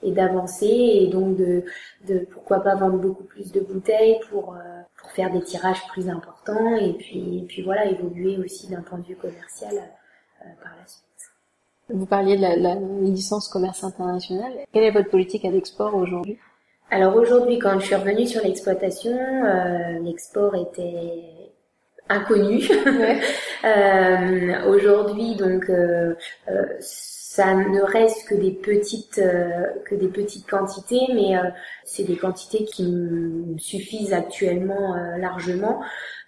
et 0.03 0.13
d'avancer 0.13 0.67
et 0.67 1.09
donc 1.09 1.37
de, 1.37 1.65
de 2.07 2.21
pourquoi 2.31 2.61
pas 2.61 2.75
vendre 2.77 2.99
beaucoup 2.99 3.25
plus 3.25 3.51
de 3.53 3.61
bouteilles 3.61 4.19
pour 4.31 4.57
pour 4.97 5.11
faire 5.11 5.33
des 5.33 5.43
tirages 5.43 5.87
plus 5.93 6.09
importants 6.09 6.77
et 6.77 6.93
puis 6.93 7.39
et 7.39 7.43
puis 7.43 7.63
voilà 7.63 7.87
évoluer 7.87 8.37
aussi 8.39 8.69
d'un 8.69 8.83
point 8.83 8.99
de 8.99 9.07
vue 9.07 9.17
commercial 9.17 9.75
par 10.63 10.73
la 10.79 10.87
suite. 10.87 11.05
Vous 11.91 12.07
parliez 12.07 12.37
de 12.37 12.43
la, 12.43 12.75
licence 12.75 13.49
commerce 13.49 13.83
international. 13.83 14.53
Quelle 14.73 14.85
est 14.85 14.91
votre 14.91 15.11
politique 15.11 15.45
à 15.45 15.51
l'export 15.51 15.95
aujourd'hui? 15.95 16.39
Alors 16.91 17.17
aujourd'hui, 17.17 17.59
quand 17.59 17.79
je 17.81 17.87
suis 17.87 17.95
revenue 17.95 18.27
sur 18.27 18.43
l'exploitation, 18.43 19.13
euh, 19.13 19.99
l'export 20.01 20.55
était 20.55 21.25
inconnu. 22.09 22.63
euh, 23.65 24.71
aujourd'hui, 24.71 25.35
donc, 25.37 25.69
euh, 25.71 26.15
euh, 26.49 26.65
ça 27.39 27.55
ne 27.55 27.81
reste 27.81 28.29
que 28.29 28.35
des 28.35 28.53
petites 28.53 29.19
euh, 29.19 29.67
que 29.87 29.95
des 29.95 30.09
petites 30.09 30.49
quantités, 30.49 31.07
mais 31.15 31.35
c'est 31.85 32.05
des 32.05 32.17
quantités 32.17 32.65
qui 32.65 32.85
me 32.85 33.59
suffisent 33.59 34.13
actuellement 34.13 34.97
largement 35.19 35.81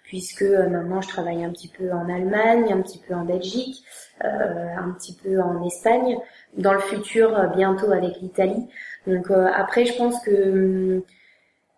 puisque 0.03 0.43
maintenant 0.43 0.99
je 1.01 1.07
travaille 1.07 1.43
un 1.43 1.51
petit 1.51 1.69
peu 1.69 1.91
en 1.91 2.09
Allemagne, 2.09 2.73
un 2.73 2.81
petit 2.81 2.99
peu 2.99 3.13
en 3.13 3.23
Belgique. 3.23 3.83
Euh, 4.23 4.75
un 4.77 4.91
petit 4.91 5.15
peu 5.15 5.41
en 5.41 5.65
Espagne, 5.65 6.15
dans 6.55 6.73
le 6.73 6.79
futur 6.79 7.35
euh, 7.35 7.47
bientôt 7.47 7.91
avec 7.91 8.21
l'Italie. 8.21 8.67
Donc 9.07 9.31
euh, 9.31 9.47
après, 9.55 9.85
je 9.85 9.97
pense 9.97 10.19
que 10.23 10.51
hum, 10.51 11.01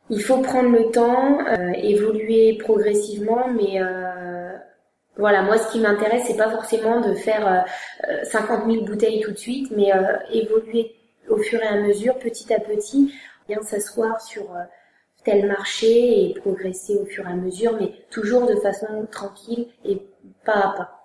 il 0.09 0.21
faut 0.21 0.39
prendre 0.39 0.69
le 0.69 0.91
temps, 0.91 1.39
évoluer 1.75 2.57
progressivement, 2.57 3.47
mais 3.47 3.79
voilà, 5.17 5.41
moi 5.43 5.57
ce 5.57 5.71
qui 5.71 5.79
m'intéresse, 5.79 6.23
c'est 6.27 6.37
pas 6.37 6.49
forcément 6.49 7.01
de 7.01 7.13
faire 7.13 7.65
50 8.23 8.65
000 8.71 8.85
bouteilles 8.85 9.21
tout 9.21 9.31
de 9.31 9.37
suite, 9.37 9.71
mais 9.75 9.91
évoluer 10.31 10.95
au 11.29 11.37
fur 11.37 11.61
et 11.61 11.67
à 11.67 11.75
mesure, 11.77 12.17
petit 12.17 12.51
à 12.53 12.59
petit, 12.59 13.13
bien 13.47 13.61
s'asseoir 13.61 14.19
sur 14.21 14.47
tel 15.23 15.47
marché 15.47 16.29
et 16.29 16.33
progresser 16.33 16.97
au 16.97 17.05
fur 17.05 17.27
et 17.27 17.31
à 17.31 17.35
mesure, 17.35 17.77
mais 17.79 17.91
toujours 18.09 18.45
de 18.47 18.55
façon 18.55 19.07
tranquille 19.11 19.67
et 19.85 20.01
pas 20.45 20.53
à 20.53 20.73
pas. 20.75 21.03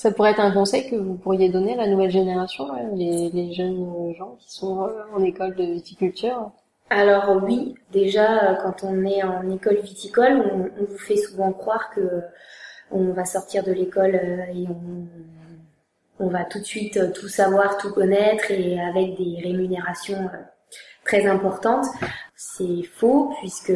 Ça 0.00 0.10
pourrait 0.10 0.30
être 0.30 0.40
un 0.40 0.52
conseil 0.52 0.88
que 0.88 0.96
vous 0.96 1.16
pourriez 1.16 1.50
donner 1.50 1.74
à 1.74 1.76
la 1.76 1.86
nouvelle 1.86 2.10
génération, 2.10 2.68
les, 2.94 3.52
jeunes 3.52 4.14
gens 4.16 4.36
qui 4.40 4.50
sont 4.50 4.84
euh, 4.84 5.02
en 5.14 5.22
école 5.22 5.54
de 5.54 5.64
viticulture? 5.64 6.52
Alors 6.88 7.38
oui, 7.42 7.74
déjà 7.92 8.58
quand 8.62 8.82
on 8.82 9.04
est 9.04 9.22
en 9.22 9.50
école 9.50 9.76
viticole, 9.76 10.42
on, 10.54 10.84
vous 10.84 10.98
fait 10.98 11.16
souvent 11.16 11.52
croire 11.52 11.90
que 11.90 12.22
on 12.90 13.12
va 13.12 13.24
sortir 13.24 13.64
de 13.64 13.72
l'école 13.72 14.14
euh, 14.14 14.44
et 14.54 14.66
on 16.18 16.28
va 16.28 16.44
tout 16.44 16.58
de 16.58 16.64
suite 16.64 17.12
tout 17.14 17.28
savoir, 17.28 17.78
tout 17.78 17.92
connaître 17.92 18.50
et 18.50 18.80
avec 18.80 19.16
des 19.16 19.40
rémunérations 19.42 20.30
très 21.04 21.26
importantes. 21.26 21.86
C'est 22.36 22.82
faux 22.82 23.32
puisque 23.40 23.72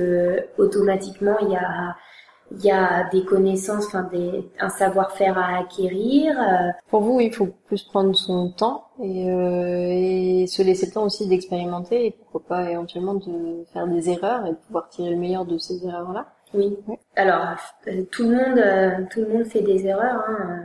automatiquement 0.59 1.39
il 1.41 1.51
y 1.51 1.57
a 1.57 1.97
il 2.51 2.65
y 2.65 2.71
a 2.71 3.09
des 3.11 3.25
connaissances, 3.25 3.87
enfin 3.87 4.09
des, 4.13 4.49
un 4.61 4.69
savoir-faire 4.69 5.39
à 5.39 5.59
acquérir. 5.59 6.39
Euh. 6.39 6.71
Pour 6.91 7.03
vous, 7.03 7.21
il 7.21 7.33
faut 7.33 7.49
plus 7.67 7.83
prendre 7.83 8.15
son 8.15 8.51
temps 8.51 8.89
et, 9.03 9.31
euh, 9.31 9.89
et 9.91 10.47
se 10.47 10.63
laisser 10.63 10.87
le 10.87 10.93
temps 10.93 11.05
aussi 11.05 11.27
d'expérimenter 11.27 12.07
et 12.07 12.11
pourquoi 12.11 12.45
pas 12.47 12.71
éventuellement 12.71 13.15
de 13.15 13.65
faire 13.73 13.87
des 13.87 14.11
erreurs 14.11 14.47
et 14.47 14.51
de 14.51 14.57
pouvoir 14.67 14.89
tirer 14.89 15.11
le 15.11 15.17
meilleur 15.17 15.45
de 15.45 15.59
ces 15.59 15.87
erreurs-là. 15.87 16.34
Oui. 16.55 16.79
Alors 17.17 17.57
euh, 17.89 18.03
tout 18.11 18.29
le 18.29 18.37
monde, 18.37 18.59
euh, 18.59 18.91
tout 19.11 19.21
le 19.21 19.29
monde 19.29 19.45
fait 19.47 19.63
des 19.63 19.87
erreurs. 19.87 20.25
Hein. 20.29 20.65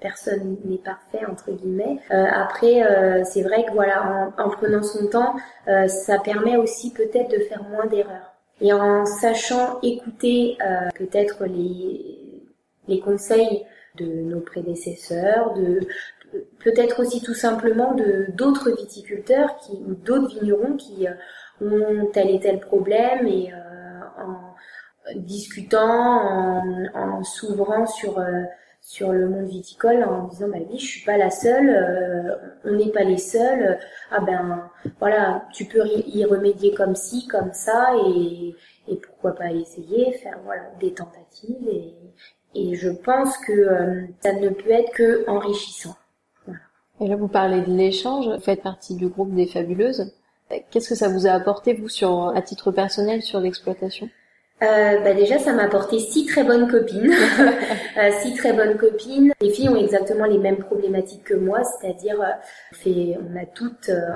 Personne 0.00 0.56
n'est 0.64 0.78
parfait 0.78 1.24
entre 1.26 1.50
guillemets. 1.52 1.98
Euh, 2.10 2.24
après, 2.32 2.82
c'est 3.24 3.42
vrai 3.42 3.64
que 3.64 3.72
voilà, 3.72 4.32
en, 4.38 4.42
en 4.42 4.48
prenant 4.48 4.82
son 4.82 5.06
temps, 5.08 5.36
ça 5.66 6.18
permet 6.18 6.56
aussi 6.56 6.90
peut-être 6.94 7.30
de 7.30 7.38
faire 7.40 7.62
moins 7.64 7.84
d'erreurs 7.84 8.30
et 8.60 8.72
en 8.72 9.06
sachant 9.06 9.80
écouter 9.82 10.56
euh, 10.60 10.88
peut-être 10.94 11.46
les, 11.46 12.42
les 12.88 13.00
conseils 13.00 13.64
de 13.96 14.04
nos 14.04 14.40
prédécesseurs, 14.40 15.54
de, 15.54 15.80
peut-être 16.60 17.00
aussi 17.00 17.22
tout 17.22 17.34
simplement 17.34 17.94
de 17.94 18.26
d'autres 18.34 18.70
viticulteurs 18.70 19.56
qui 19.58 19.72
ou 19.72 19.94
d'autres 19.94 20.28
vignerons 20.40 20.76
qui 20.76 21.08
euh, 21.08 21.12
ont 21.60 22.06
tel 22.12 22.30
et 22.30 22.40
tel 22.40 22.60
problème 22.60 23.26
et 23.26 23.52
euh, 23.52 24.22
en 24.22 24.54
discutant, 25.16 25.80
en, 25.80 26.86
en 26.94 27.24
s'ouvrant 27.24 27.86
sur 27.86 28.18
sur 28.82 29.12
le 29.12 29.28
monde 29.28 29.46
viticole 29.46 30.04
en 30.04 30.28
disant 30.28 30.48
bah 30.48 30.58
oui 30.70 30.78
je 30.78 30.86
suis 30.86 31.04
pas 31.04 31.18
la 31.18 31.30
seule 31.30 31.68
euh, 31.68 32.34
on 32.64 32.72
n'est 32.72 32.90
pas 32.90 33.04
les 33.04 33.18
seuls 33.18 33.78
ah 34.10 34.20
ben 34.20 34.70
voilà 34.98 35.44
tu 35.52 35.66
peux 35.66 35.86
y 36.06 36.24
remédier 36.24 36.72
comme 36.72 36.94
ci 36.94 37.26
comme 37.26 37.52
ça 37.52 37.92
et, 38.06 38.54
et 38.88 38.96
pourquoi 38.96 39.34
pas 39.34 39.52
essayer 39.52 40.12
faire 40.14 40.38
voilà 40.44 40.62
des 40.80 40.94
tentatives 40.94 41.68
et, 41.68 41.94
et 42.54 42.74
je 42.74 42.88
pense 42.88 43.36
que 43.38 43.52
euh, 43.52 44.06
ça 44.22 44.32
ne 44.32 44.48
peut 44.48 44.70
être 44.70 44.92
que 44.92 45.28
enrichissant 45.28 45.96
voilà. 46.46 46.60
et 47.00 47.06
là 47.08 47.16
vous 47.16 47.28
parlez 47.28 47.60
de 47.60 47.70
l'échange 47.70 48.28
vous 48.28 48.40
faites 48.40 48.62
partie 48.62 48.94
du 48.94 49.08
groupe 49.08 49.34
des 49.34 49.46
fabuleuses 49.46 50.10
qu'est-ce 50.70 50.88
que 50.88 50.94
ça 50.94 51.08
vous 51.08 51.26
a 51.26 51.32
apporté 51.32 51.74
vous 51.74 51.90
sur 51.90 52.28
à 52.34 52.40
titre 52.40 52.72
personnel 52.72 53.22
sur 53.22 53.40
l'exploitation? 53.40 54.08
Euh, 54.62 55.00
bah 55.00 55.14
déjà, 55.14 55.38
ça 55.38 55.54
m'a 55.54 55.62
apporté 55.62 55.98
six 55.98 56.26
très 56.26 56.44
bonnes 56.44 56.70
copines. 56.70 57.14
euh, 57.96 58.10
six 58.20 58.34
très 58.34 58.52
bonnes 58.52 58.76
copines. 58.76 59.32
Les 59.40 59.50
filles 59.50 59.70
ont 59.70 59.76
exactement 59.76 60.26
les 60.26 60.36
mêmes 60.36 60.58
problématiques 60.58 61.24
que 61.24 61.34
moi, 61.34 61.62
c'est-à-dire, 61.64 62.20
euh, 62.20 63.14
on 63.32 63.36
a 63.40 63.46
toutes 63.46 63.88
euh, 63.88 64.12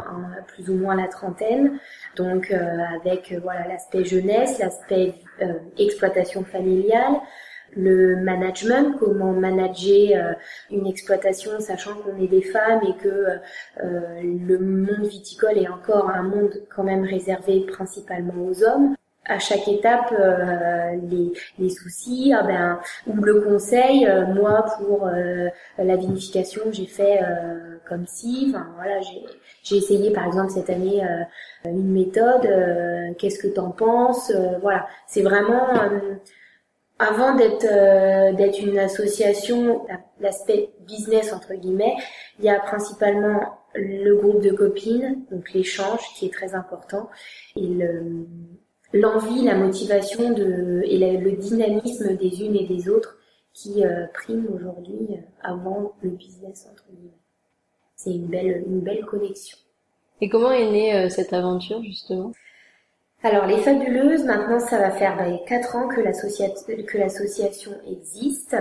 plus 0.46 0.68
ou 0.68 0.74
moins 0.74 0.96
la 0.96 1.08
trentaine. 1.08 1.78
Donc, 2.16 2.50
euh, 2.50 2.58
avec 3.00 3.34
voilà 3.42 3.66
l'aspect 3.68 4.04
jeunesse, 4.04 4.58
l'aspect 4.58 5.14
exploitation 5.78 6.44
familiale, 6.44 7.14
le 7.74 8.16
management, 8.16 8.96
comment 8.98 9.32
manager 9.32 10.36
une 10.70 10.86
exploitation 10.86 11.58
sachant 11.58 11.94
qu'on 11.94 12.22
est 12.22 12.28
des 12.28 12.42
femmes 12.42 12.80
et 12.86 13.02
que 13.02 13.26
le 13.82 14.58
monde 14.58 15.06
viticole 15.06 15.58
est 15.58 15.68
encore 15.68 16.08
un 16.10 16.22
monde 16.22 16.62
quand 16.74 16.84
même 16.84 17.04
réservé 17.04 17.66
principalement 17.66 18.34
aux 18.46 18.62
hommes 18.62 18.94
à 19.26 19.38
chaque 19.38 19.69
étape 19.69 20.12
euh, 20.12 20.97
les, 21.11 21.33
les, 21.59 21.71
soucis 21.71 22.33
ah 22.37 22.43
ben 22.43 22.81
ou 23.07 23.21
le 23.23 23.40
conseil 23.40 24.07
euh, 24.07 24.26
moi 24.26 24.66
pour 24.78 25.07
euh, 25.07 25.49
la 25.78 25.97
vinification 25.97 26.62
j'ai 26.71 26.87
fait 26.87 27.21
comme 27.88 28.07
si 28.07 28.47
enfin 28.50 28.66
voilà 28.76 29.00
j'ai 29.62 29.76
essayé 29.76 30.11
par 30.11 30.26
exemple 30.26 30.50
cette 30.50 30.71
année 30.71 31.02
une 31.64 31.93
méthode 31.93 32.49
qu'est-ce 33.19 33.38
que 33.38 33.49
t'en 33.49 33.71
penses 33.71 34.33
voilà. 34.62 34.87
C'est 35.07 35.23
vraiment 35.23 35.69
avant 36.98 37.35
d'être 37.35 37.66
d'être 38.37 38.61
une 38.61 38.79
association 38.79 39.87
l'aspect 40.20 40.70
business 40.87 41.33
entre 41.33 41.55
guillemets 41.55 41.96
il 42.38 42.44
y 42.44 42.51
a 42.51 42.59
principalement 42.61 43.59
le 43.75 44.14
groupe 44.14 44.42
de 44.42 44.51
copines 44.51 45.25
donc 45.31 45.53
l'échange 45.53 46.01
qui 46.16 46.27
est 46.27 46.33
très 46.33 46.55
important 46.55 47.11
et 47.57 47.66
le 47.66 48.27
l'envie, 48.94 49.42
la 49.42 49.57
motivation 49.57 50.30
de, 50.30 50.83
et 50.85 50.98
le, 51.18 51.33
dynamisme 51.33 52.16
des 52.16 52.42
unes 52.42 52.57
et 52.57 52.64
des 52.64 52.88
autres 52.88 53.18
qui 53.52 53.85
euh, 53.85 54.07
prime 54.14 54.46
aujourd'hui 54.54 55.09
euh, 55.11 55.16
avant 55.42 55.92
le 56.02 56.11
business 56.11 56.68
entre 56.70 56.85
guillemets. 56.90 57.18
C'est 57.96 58.12
une 58.12 58.28
belle, 58.28 58.64
une 58.66 58.80
belle 58.80 59.04
connexion. 59.04 59.59
Et 60.20 60.28
comment 60.28 60.52
est 60.52 60.70
née 60.70 60.94
euh, 60.94 61.09
cette 61.09 61.33
aventure 61.33 61.83
justement? 61.83 62.33
Alors 63.24 63.46
les 63.46 63.59
fabuleuses, 63.59 64.24
maintenant 64.24 64.61
ça 64.61 64.78
va 64.78 64.90
faire 64.90 65.16
bah, 65.16 65.24
4 65.46 65.76
ans 65.76 65.88
que 65.88 66.00
l'association 66.98 67.72
existe. 67.90 68.57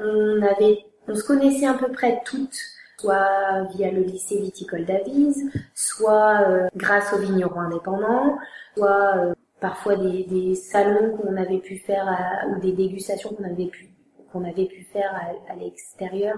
On 0.00 0.42
avait, 0.42 0.78
on 1.08 1.14
se 1.14 1.24
connaissait 1.24 1.66
à 1.66 1.74
peu 1.74 1.92
près 1.92 2.22
toutes 2.24 2.56
soit 2.96 3.64
via 3.74 3.90
le 3.90 4.00
lycée 4.02 4.40
viticole 4.40 4.86
d'Avise, 4.86 5.50
soit 5.74 6.70
grâce 6.74 7.12
aux 7.12 7.18
vignerons 7.18 7.60
indépendants, 7.60 8.38
soit 8.76 9.34
parfois 9.64 9.96
des, 9.96 10.24
des 10.24 10.54
salons 10.54 11.16
qu'on 11.16 11.38
avait 11.38 11.56
pu 11.56 11.78
faire 11.78 12.06
ou 12.50 12.60
des 12.60 12.72
dégustations 12.72 13.30
qu'on 13.30 13.44
avait 13.44 13.68
pu 13.68 13.88
qu'on 14.30 14.44
avait 14.44 14.66
pu 14.66 14.82
faire 14.82 15.10
à, 15.48 15.54
l'extérieur 15.54 16.36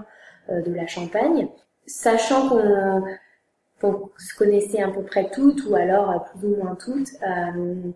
euh, 0.49 0.61
de 0.61 0.73
la 0.73 0.87
Champagne, 0.87 1.49
sachant 1.85 2.47
qu'on 2.47 4.11
se 4.17 4.37
connaissait 4.37 4.81
à 4.81 4.87
peu 4.87 5.03
près 5.03 5.29
toutes 5.29 5.65
ou 5.65 5.75
alors 5.75 6.23
plus 6.25 6.47
ou 6.47 6.55
moins 6.55 6.75
toutes, 6.75 7.09
euh, 7.21 7.91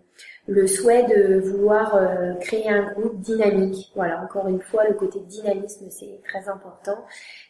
le 0.48 0.66
souhait 0.66 1.04
de 1.04 1.38
vouloir 1.38 1.94
euh, 1.94 2.34
créer 2.34 2.68
un 2.68 2.92
groupe 2.92 3.18
dynamique. 3.20 3.90
Voilà, 3.94 4.22
encore 4.22 4.48
une 4.48 4.60
fois, 4.60 4.86
le 4.86 4.94
côté 4.94 5.20
dynamisme 5.20 5.86
c'est 5.88 6.20
très 6.28 6.46
important 6.50 7.06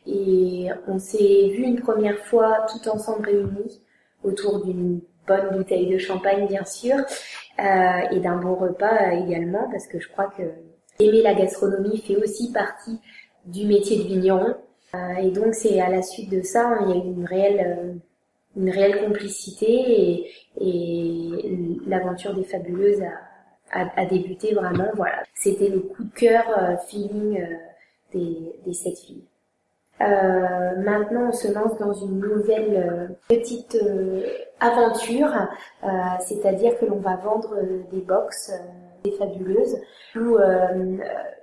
et 0.06 0.68
on 0.86 1.00
s'est 1.00 1.48
vu 1.48 1.64
une 1.64 1.80
première 1.80 2.18
fois 2.26 2.66
tout 2.70 2.88
ensemble 2.88 3.26
réunis 3.26 3.82
autour 4.22 4.64
d'une 4.64 5.00
bonne 5.26 5.56
bouteille 5.56 5.88
de 5.88 5.98
champagne 5.98 6.46
bien 6.46 6.64
sûr 6.64 6.96
euh, 6.96 8.00
et 8.10 8.20
d'un 8.20 8.36
bon 8.36 8.54
repas 8.54 9.06
euh, 9.06 9.24
également 9.24 9.68
parce 9.70 9.86
que 9.86 10.00
je 10.00 10.08
crois 10.08 10.26
que 10.36 10.42
aimer 10.98 11.22
la 11.22 11.34
gastronomie 11.34 11.98
fait 11.98 12.16
aussi 12.16 12.52
partie 12.52 12.98
du 13.44 13.66
métier 13.66 13.98
de 13.98 14.04
vigneron. 14.04 14.54
Euh, 14.94 15.14
et 15.16 15.30
donc 15.30 15.54
c'est 15.54 15.80
à 15.80 15.88
la 15.88 16.02
suite 16.02 16.30
de 16.30 16.42
ça 16.42 16.78
il 16.82 16.90
y 16.90 16.92
a 16.92 16.96
eu 16.96 17.08
une 17.08 17.26
réelle 17.26 18.00
une 18.56 18.68
réelle 18.68 19.06
complicité 19.06 20.26
et, 20.60 21.48
l'aventure 21.86 22.34
des 22.34 22.44
fabuleuses 22.44 23.02
a, 23.02 23.80
a, 23.80 24.00
a, 24.00 24.06
débuté 24.06 24.52
vraiment 24.52 24.90
voilà. 24.94 25.22
C'était 25.34 25.68
le 25.68 25.80
coup 25.80 26.04
de 26.04 26.12
cœur 26.12 26.44
feeling 26.88 27.42
des, 28.12 28.52
des 28.64 28.74
sept 28.74 28.98
filles 28.98 29.24
euh, 30.02 30.76
maintenant, 30.78 31.28
on 31.28 31.32
se 31.32 31.52
lance 31.52 31.78
dans 31.78 31.92
une 31.92 32.18
nouvelle 32.18 32.76
euh, 32.76 33.08
petite 33.28 33.76
euh, 33.76 34.22
aventure, 34.60 35.32
c'est-à-dire 36.20 36.78
que 36.78 36.86
l'on 36.86 36.98
va 36.98 37.16
vendre 37.16 37.56
des 37.90 38.00
box 38.00 38.52
des 39.02 39.10
fabuleuses 39.12 39.76
où 40.14 40.38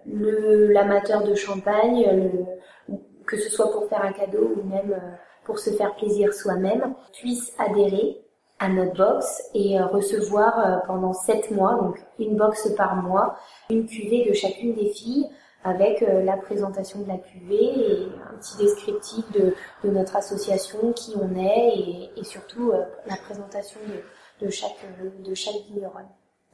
l'amateur 0.05 1.23
de 1.23 1.35
champagne, 1.35 2.07
le, 2.09 2.95
que 3.27 3.35
ce 3.35 3.49
soit 3.49 3.69
pour 3.73 3.89
faire 3.89 4.05
un 4.05 4.13
cadeau 4.13 4.53
ou 4.55 4.63
même 4.69 4.95
pour 5.43 5.59
se 5.59 5.71
faire 5.71 5.93
plaisir 5.95 6.33
soi-même, 6.33 6.93
puisse 7.11 7.53
adhérer 7.59 8.21
à 8.59 8.69
notre 8.69 8.95
box 8.95 9.43
et 9.53 9.77
recevoir 9.81 10.83
pendant 10.87 11.11
7 11.11 11.51
mois, 11.51 11.73
donc 11.75 11.99
une 12.17 12.37
box 12.37 12.69
par 12.77 12.95
mois, 12.95 13.35
une 13.69 13.85
cuvée 13.85 14.29
de 14.29 14.33
chacune 14.33 14.73
des 14.75 14.87
filles 14.91 15.29
avec 15.63 16.01
euh, 16.01 16.23
la 16.23 16.37
présentation 16.37 16.99
de 17.01 17.07
la 17.07 17.17
cuvée 17.17 17.63
et 17.63 18.07
un 18.31 18.37
petit 18.37 18.57
descriptif 18.57 19.29
de, 19.31 19.53
de 19.83 19.89
notre 19.89 20.15
association, 20.15 20.93
qui 20.93 21.13
on 21.21 21.35
est 21.35 21.73
et, 21.77 22.09
et 22.17 22.23
surtout 22.23 22.71
euh, 22.71 22.83
la 23.07 23.17
présentation 23.17 23.79
de, 23.87 24.45
de 24.45 24.51
chaque 24.51 24.77
de 25.23 25.33
chaque 25.33 25.61
vigneronne. 25.69 26.07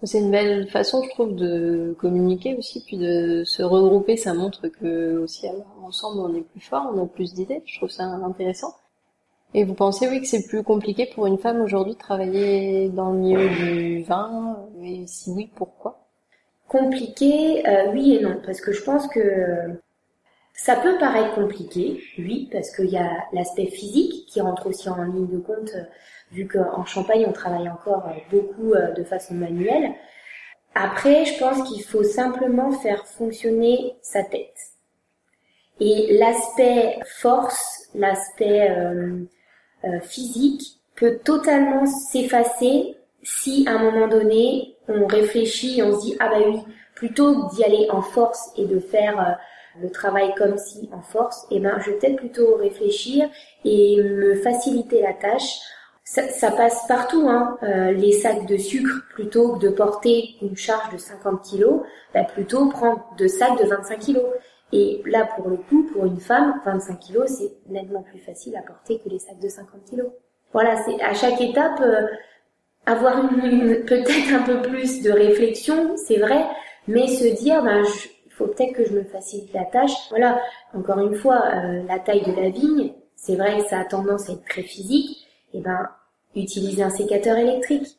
C'est 0.04 0.20
une 0.20 0.30
belle 0.30 0.68
façon, 0.70 1.02
je 1.04 1.10
trouve, 1.12 1.36
de 1.36 1.96
communiquer 1.98 2.56
aussi, 2.56 2.84
puis 2.84 2.98
de 2.98 3.44
se 3.46 3.64
regrouper. 3.64 4.18
Ça 4.18 4.34
montre 4.34 4.68
que 4.68 5.18
aussi 5.18 5.48
ensemble 5.82 6.20
on 6.20 6.36
est 6.36 6.42
plus 6.42 6.60
fort, 6.60 6.92
on 6.94 7.04
a 7.04 7.06
plus 7.06 7.34
d'idées. 7.34 7.64
Je 7.66 7.78
trouve 7.78 7.90
ça 7.90 8.04
intéressant. 8.04 8.76
Et 9.54 9.64
vous 9.64 9.74
pensez 9.74 10.10
oui 10.10 10.20
que 10.20 10.28
c'est 10.28 10.46
plus 10.48 10.64
compliqué 10.64 11.10
pour 11.16 11.28
une 11.28 11.38
femme 11.38 11.62
aujourd'hui 11.62 11.94
de 11.94 12.00
travailler 12.00 12.90
dans 12.90 13.12
le 13.12 13.20
milieu 13.20 13.50
du 13.50 14.04
vin? 14.04 14.58
Et 14.84 15.08
si 15.08 15.32
oui, 15.32 15.50
pourquoi? 15.56 16.05
Compliqué, 16.68 17.68
euh, 17.68 17.92
oui 17.92 18.16
et 18.16 18.22
non, 18.22 18.42
parce 18.46 18.60
que 18.60 18.72
je 18.72 18.84
pense 18.84 19.08
que 19.08 19.80
ça 20.54 20.76
peut 20.76 20.98
paraître 20.98 21.36
compliqué, 21.36 22.02
oui, 22.18 22.50
parce 22.52 22.76
qu'il 22.76 22.90
y 22.90 22.98
a 22.98 23.12
l'aspect 23.34 23.68
physique 23.68 24.26
qui 24.28 24.42
rentre 24.42 24.68
aussi 24.68 24.90
en 24.90 25.04
ligne 25.04 25.28
de 25.28 25.38
compte, 25.38 25.72
euh, 25.76 25.84
vu 26.32 26.48
qu'en 26.48 26.86
Champagne 26.86 27.26
on 27.28 27.34
travaille 27.34 27.70
encore 27.70 28.08
euh, 28.08 28.20
beaucoup 28.32 28.74
de 28.74 29.04
façon 29.04 29.36
manuelle. 29.36 29.94
Après, 30.76 31.24
je 31.24 31.40
pense 31.40 31.70
qu'il 31.70 31.84
faut 31.84 32.04
simplement 32.04 32.72
faire 32.72 33.08
fonctionner 33.08 33.96
sa 34.02 34.24
tête. 34.24 34.76
Et 35.80 36.18
l'aspect 36.18 37.00
force, 37.06 37.90
l'aspect 37.96 38.70
euh, 38.70 39.24
euh, 39.86 40.00
physique 40.02 40.80
peut 40.96 41.20
totalement 41.24 41.86
s'effacer 41.86 42.98
si 43.26 43.66
à 43.68 43.72
un 43.72 43.84
moment 43.84 44.08
donné 44.08 44.76
on 44.88 45.08
réfléchit 45.08 45.80
et 45.80 45.84
on 45.84 46.00
se 46.00 46.06
dit 46.06 46.16
ah 46.20 46.30
bah 46.30 46.38
oui 46.48 46.60
plutôt 46.96 47.50
d'y 47.50 47.64
aller 47.64 47.88
en 47.92 48.02
force 48.02 48.52
et 48.56 48.66
de 48.66 48.80
faire 48.80 49.20
euh, 49.20 49.34
le 49.82 49.92
travail 49.92 50.34
comme 50.36 50.58
si 50.58 50.90
en 50.94 51.02
force, 51.02 51.46
et 51.52 51.58
eh 51.58 51.60
ben 51.60 51.78
je 51.80 51.92
vais 51.92 51.98
peut-être 51.98 52.16
plutôt 52.16 52.56
réfléchir 52.56 53.30
et 53.64 54.02
me 54.02 54.36
faciliter 54.36 55.02
la 55.02 55.14
tâche. 55.14 55.60
Ça, 56.04 56.30
ça 56.30 56.52
passe 56.52 56.86
partout, 56.88 57.28
hein. 57.28 57.58
Euh, 57.64 57.92
les 57.92 58.12
sacs 58.12 58.46
de 58.46 58.58
sucre 58.58 59.02
plutôt 59.10 59.54
que 59.54 59.60
de 59.60 59.70
porter 59.70 60.36
une 60.42 60.56
charge 60.56 60.94
de 60.94 60.98
50 60.98 61.42
kilos, 61.42 61.82
bah 62.14 62.24
plutôt 62.24 62.70
prendre 62.70 63.04
deux 63.18 63.28
sacs 63.28 63.60
de 63.60 63.68
25 63.68 64.00
kilos. 64.00 64.26
Et 64.72 65.02
là, 65.06 65.28
pour 65.36 65.50
le 65.50 65.58
coup, 65.58 65.84
pour 65.94 66.06
une 66.06 66.20
femme, 66.20 66.62
25 66.66 67.00
kilos, 67.00 67.30
c'est 67.30 67.52
nettement 67.68 68.04
plus 68.04 68.20
facile 68.20 68.56
à 68.56 68.62
porter 68.62 69.00
que 69.00 69.10
les 69.10 69.20
sacs 69.20 69.40
de 69.40 69.50
50 69.50 69.84
kilos. 69.90 70.12
Voilà, 70.54 70.78
c'est 70.84 71.02
à 71.02 71.14
chaque 71.14 71.42
étape 71.42 71.82
euh, 71.82 72.06
avoir 72.86 73.30
peut-être 73.30 74.34
un 74.34 74.44
peu 74.44 74.62
plus 74.62 75.02
de 75.02 75.12
réflexion, 75.12 75.96
c'est 75.98 76.18
vrai, 76.18 76.46
mais 76.88 77.08
se 77.08 77.28
dire, 77.42 77.64
ben, 77.64 77.84
il 78.26 78.32
faut 78.32 78.48
peut-être 78.48 78.74
que 78.74 78.86
je 78.86 78.94
me 78.94 79.04
facilite 79.04 79.54
la 79.54 79.66
tâche. 79.66 80.10
Voilà, 80.10 80.40
encore 80.74 81.00
une 81.00 81.16
fois, 81.16 81.42
euh, 81.46 81.84
la 81.88 82.00
taille 82.00 82.24
de 82.24 82.32
la 82.32 82.50
vigne, 82.50 82.92
c'est 83.16 83.36
vrai 83.36 83.60
que 83.60 83.68
ça 83.68 83.80
a 83.80 83.86
tendance 83.86 84.30
à 84.30 84.34
être 84.34 84.46
très 84.46 84.64
physique. 84.64 85.26
Et 85.54 85.62
ben, 85.62 85.88
utiliser 86.36 86.84
un 86.84 86.90
sécateur 86.90 87.38
électrique, 87.38 87.98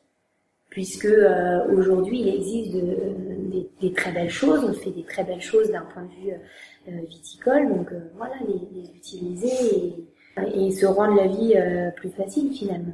puisque 0.69 1.07
euh, 1.07 1.65
aujourd'hui 1.75 2.21
il 2.21 2.29
existe 2.29 2.75
de, 2.75 3.67
des, 3.81 3.93
très 3.95 4.13
belles 4.13 4.31
choses, 4.31 4.63
on 4.63 4.75
fait 4.75 4.91
des 4.91 5.05
très 5.05 5.25
belles 5.25 5.41
choses 5.41 5.71
d'un 5.71 5.87
point 5.95 6.03
de 6.03 6.11
vue 6.23 6.35
euh, 6.89 7.01
viticole, 7.09 7.69
donc 7.69 7.89
voilà, 8.19 8.35
les, 8.47 8.91
utiliser 8.95 9.97
et, 10.45 10.67
et, 10.67 10.71
se 10.71 10.85
rendre 10.85 11.17
la 11.17 11.29
vie 11.29 11.55
plus 11.97 12.11
facile 12.11 12.53
finalement. 12.53 12.93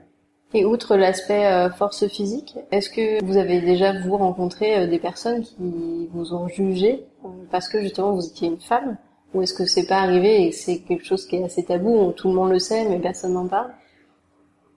Et 0.54 0.66
outre 0.66 0.96
l'aspect 0.96 1.46
euh, 1.46 1.70
force 1.70 2.06
physique, 2.08 2.58
est-ce 2.70 2.90
que 2.90 3.24
vous 3.24 3.38
avez 3.38 3.62
déjà 3.62 3.98
vous 3.98 4.16
rencontré 4.18 4.78
euh, 4.78 4.86
des 4.86 4.98
personnes 4.98 5.42
qui 5.42 6.08
vous 6.12 6.34
ont 6.34 6.46
jugé 6.46 7.06
euh, 7.24 7.28
parce 7.50 7.68
que 7.68 7.80
justement 7.80 8.12
vous 8.12 8.26
étiez 8.26 8.48
une 8.48 8.60
femme? 8.60 8.98
Ou 9.32 9.40
est-ce 9.40 9.54
que 9.54 9.64
c'est 9.64 9.86
pas 9.86 10.00
arrivé 10.00 10.46
et 10.46 10.52
c'est 10.52 10.80
quelque 10.80 11.06
chose 11.06 11.26
qui 11.26 11.36
est 11.36 11.44
assez 11.44 11.64
tabou, 11.64 12.12
tout 12.12 12.28
le 12.28 12.34
monde 12.34 12.50
le 12.50 12.58
sait 12.58 12.86
mais 12.86 12.98
personne 12.98 13.32
n'en 13.32 13.48
parle? 13.48 13.70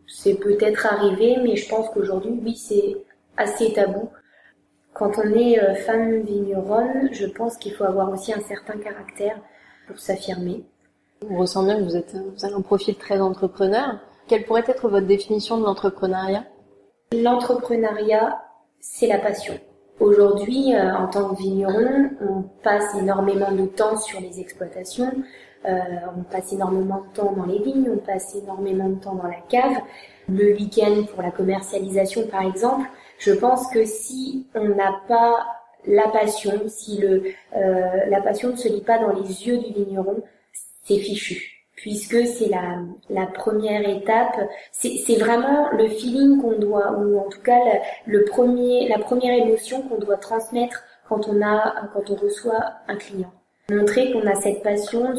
C'est 0.08 0.36
peut-être 0.36 0.86
arrivé, 0.86 1.38
mais 1.44 1.58
je 1.58 1.68
pense 1.68 1.90
qu'aujourd'hui 1.90 2.40
oui 2.42 2.56
c'est 2.56 2.96
assez 3.36 3.74
tabou. 3.74 4.10
Quand 4.94 5.12
on 5.18 5.34
est 5.34 5.76
femme 5.82 6.22
vigneronne, 6.22 7.10
je 7.12 7.26
pense 7.26 7.58
qu'il 7.58 7.74
faut 7.74 7.84
avoir 7.84 8.10
aussi 8.14 8.32
un 8.32 8.40
certain 8.40 8.78
caractère 8.78 9.42
pour 9.88 10.00
s'affirmer. 10.00 10.64
On 11.30 11.38
ressent 11.38 11.66
bien 11.66 11.80
que 11.80 11.84
vous 11.84 11.98
êtes 11.98 12.16
vous 12.16 12.46
avez 12.46 12.54
un 12.54 12.62
profil 12.62 12.96
très 12.96 13.20
entrepreneur. 13.20 14.00
Quelle 14.28 14.44
pourrait 14.44 14.64
être 14.68 14.90
votre 14.90 15.06
définition 15.06 15.60
de 15.60 15.66
l'entrepreneuriat? 15.66 16.46
L'entrepreneuriat, 17.14 18.42
c'est 18.80 19.06
la 19.06 19.20
passion. 19.20 19.54
Aujourd'hui, 20.00 20.74
euh, 20.74 20.96
en 20.96 21.08
tant 21.08 21.30
que 21.30 21.40
vigneron, 21.40 22.10
on 22.22 22.42
passe 22.64 22.96
énormément 22.96 23.52
de 23.52 23.68
temps 23.68 23.98
sur 23.98 24.20
les 24.20 24.40
exploitations, 24.40 25.12
euh, 25.66 25.80
on 26.18 26.24
passe 26.24 26.52
énormément 26.54 27.02
de 27.08 27.16
temps 27.16 27.34
dans 27.34 27.46
les 27.46 27.60
vignes, 27.60 27.88
on 27.94 27.98
passe 27.98 28.36
énormément 28.36 28.90
de 28.90 28.96
temps 28.96 29.16
dans 29.16 29.28
la 29.28 29.42
cave. 29.48 29.78
Le 30.28 30.54
week-end 30.54 31.04
pour 31.14 31.22
la 31.22 31.32
commercialisation, 31.32 32.26
par 32.28 32.42
exemple, 32.42 32.90
je 33.20 33.32
pense 33.32 33.68
que 33.68 33.86
si 33.86 34.48
on 34.56 34.70
n'a 34.70 35.02
pas 35.08 35.46
la 35.86 36.08
passion, 36.08 36.64
si 36.68 37.06
euh, 37.06 37.20
la 38.10 38.22
passion 38.22 38.50
ne 38.50 38.56
se 38.56 38.68
lit 38.68 38.82
pas 38.82 38.98
dans 38.98 39.14
les 39.14 39.48
yeux 39.48 39.60
du 39.60 39.72
vigneron, 39.72 40.24
c'est 40.84 40.98
fichu 40.98 41.55
puisque 41.76 42.26
c'est 42.26 42.50
la, 42.50 43.26
première 43.28 43.88
étape. 43.88 44.40
C'est 44.72 45.18
vraiment 45.18 45.70
le 45.72 45.88
feeling 45.88 46.42
qu'on 46.42 46.58
doit, 46.58 46.92
ou 46.94 47.20
en 47.20 47.30
tout 47.30 47.42
cas 47.42 47.60
le, 48.06 48.24
premier, 48.26 48.88
la 48.88 49.00
première 49.00 49.34
émotion 49.46 49.82
qu'on 49.84 49.98
doit 49.98 50.18
transmettre 50.18 50.84
quand 51.08 51.28
on 51.28 51.42
a, 51.42 51.88
quand 51.94 52.10
on 52.10 52.16
reçoit 52.16 52.74
un 52.88 52.96
client. 52.96 53.32
Montrer 53.70 54.12
qu'on 54.12 54.28
a 54.28 54.36
cette 54.36 54.62
passion 54.62 55.16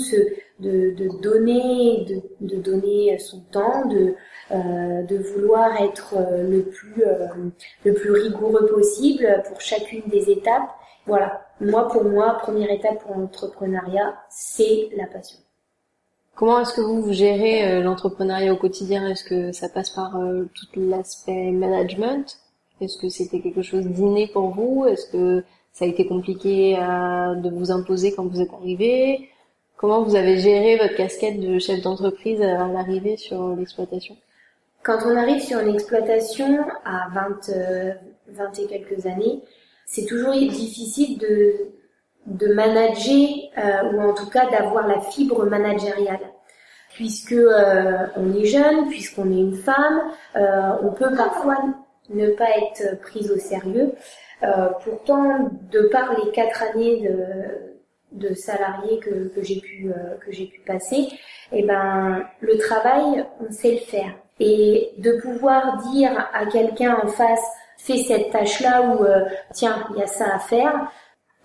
de, 0.61 1.21
donner, 1.21 2.07
de, 2.41 2.57
donner 2.57 3.19
son 3.19 3.41
temps, 3.41 3.87
de, 3.87 4.15
euh, 4.53 5.03
vouloir 5.35 5.83
être 5.83 6.15
euh, 6.17 6.49
le 6.49 6.63
plus, 6.63 7.05
euh, 7.05 7.27
le 7.85 7.95
plus 7.95 8.13
rigoureux 8.13 8.67
possible 8.67 9.43
pour 9.49 9.61
chacune 9.61 10.03
des 10.07 10.31
étapes. 10.31 10.71
Voilà. 11.07 11.45
Moi, 11.61 11.89
pour 11.89 12.05
moi, 12.05 12.39
première 12.41 12.71
étape 12.71 13.03
pour 13.03 13.17
l'entrepreneuriat, 13.17 14.17
c'est 14.29 14.91
la 14.97 15.07
passion. 15.07 15.39
Comment 16.37 16.61
est-ce 16.61 16.75
que 16.75 16.83
vous, 16.83 17.01
vous 17.01 17.15
gérez 17.15 17.67
euh, 17.67 17.81
l'entrepreneuriat 17.81 18.53
au 18.53 18.59
quotidien? 18.59 19.09
Est-ce 19.09 19.25
que 19.25 19.53
ça 19.53 19.71
passe 19.71 19.89
par 19.89 20.17
euh, 20.17 20.45
tout 20.55 20.67
l'aspect 20.79 21.51
management? 21.51 22.39
Est-ce 22.83 22.99
que 22.99 23.09
c'était 23.09 23.41
quelque 23.41 23.63
chose 23.63 23.87
d'inné 23.87 24.27
pour 24.29 24.51
vous? 24.51 24.85
Est-ce 24.85 25.11
que 25.11 25.45
ça 25.73 25.87
a 25.87 25.89
été 25.89 26.07
compliqué 26.07 26.77
de 26.77 27.51
vous 27.51 27.71
imposer 27.71 28.13
quand 28.13 28.27
vous 28.27 28.43
êtes 28.43 28.53
arrivé? 28.53 29.31
Comment 29.79 30.03
vous 30.03 30.15
avez 30.15 30.37
géré 30.37 30.77
votre 30.77 30.95
casquette 30.95 31.41
de 31.41 31.59
chef 31.59 31.81
d'entreprise 31.81 32.41
à 32.43 32.69
l'arrivée 32.69 33.17
sur 33.17 33.57
l'exploitation? 33.57 34.15
Quand 34.83 34.99
on 35.07 35.17
arrive 35.17 35.41
sur 35.41 35.59
une 35.61 35.75
exploitation 35.75 36.67
à 36.85 37.09
20, 37.15 37.51
20 38.29 38.59
et 38.59 38.67
quelques 38.67 39.07
années, 39.07 39.41
c'est 39.87 40.05
toujours 40.05 40.33
difficile 40.33 41.17
de, 41.17 41.71
de 42.27 42.53
manager 42.53 43.29
euh, 43.57 43.93
ou 43.93 44.01
en 44.01 44.15
tout 44.15 44.29
cas 44.29 44.51
d'avoir 44.51 44.87
la 44.87 45.01
fibre 45.01 45.47
managériale 45.47 46.21
puisque 46.95 47.33
euh, 47.33 48.07
on 48.17 48.35
est 48.35 48.47
jeune, 48.47 48.89
puisqu'on 48.89 49.31
est 49.31 49.41
une 49.41 49.57
femme, 49.57 50.01
euh, 50.35 50.73
on 50.83 50.93
peut 50.93 51.15
parfois 51.15 51.57
ne 52.09 52.29
pas 52.31 52.49
être 52.57 52.99
prise 53.03 53.31
au 53.31 53.37
sérieux. 53.37 53.93
pourtant, 54.83 55.51
de 55.71 55.81
par 55.89 56.15
les 56.19 56.31
quatre 56.31 56.63
années 56.63 57.07
de, 58.13 58.29
de 58.29 58.35
salarié 58.35 58.99
que, 59.01 59.29
que 59.29 59.43
j'ai 59.43 59.61
pu 59.61 59.93
que 60.25 60.33
j'ai 60.33 60.47
pu 60.47 60.61
passer, 60.61 61.09
eh 61.53 61.65
ben 61.65 62.25
le 62.41 62.57
travail, 62.57 63.27
on 63.41 63.51
sait 63.51 63.73
le 63.73 63.79
faire. 63.79 64.15
Et 64.41 64.93
de 64.99 65.21
pouvoir 65.21 65.83
dire 65.91 66.13
à 66.33 66.47
quelqu'un 66.47 66.97
en 67.03 67.09
face, 67.09 67.45
fais 67.77 67.99
cette 67.99 68.31
tâche-là 68.31 68.83
ou 68.83 69.05
tiens, 69.53 69.87
il 69.91 69.99
y 69.99 70.03
a 70.03 70.07
ça 70.07 70.37
à 70.37 70.39
faire, 70.39 70.91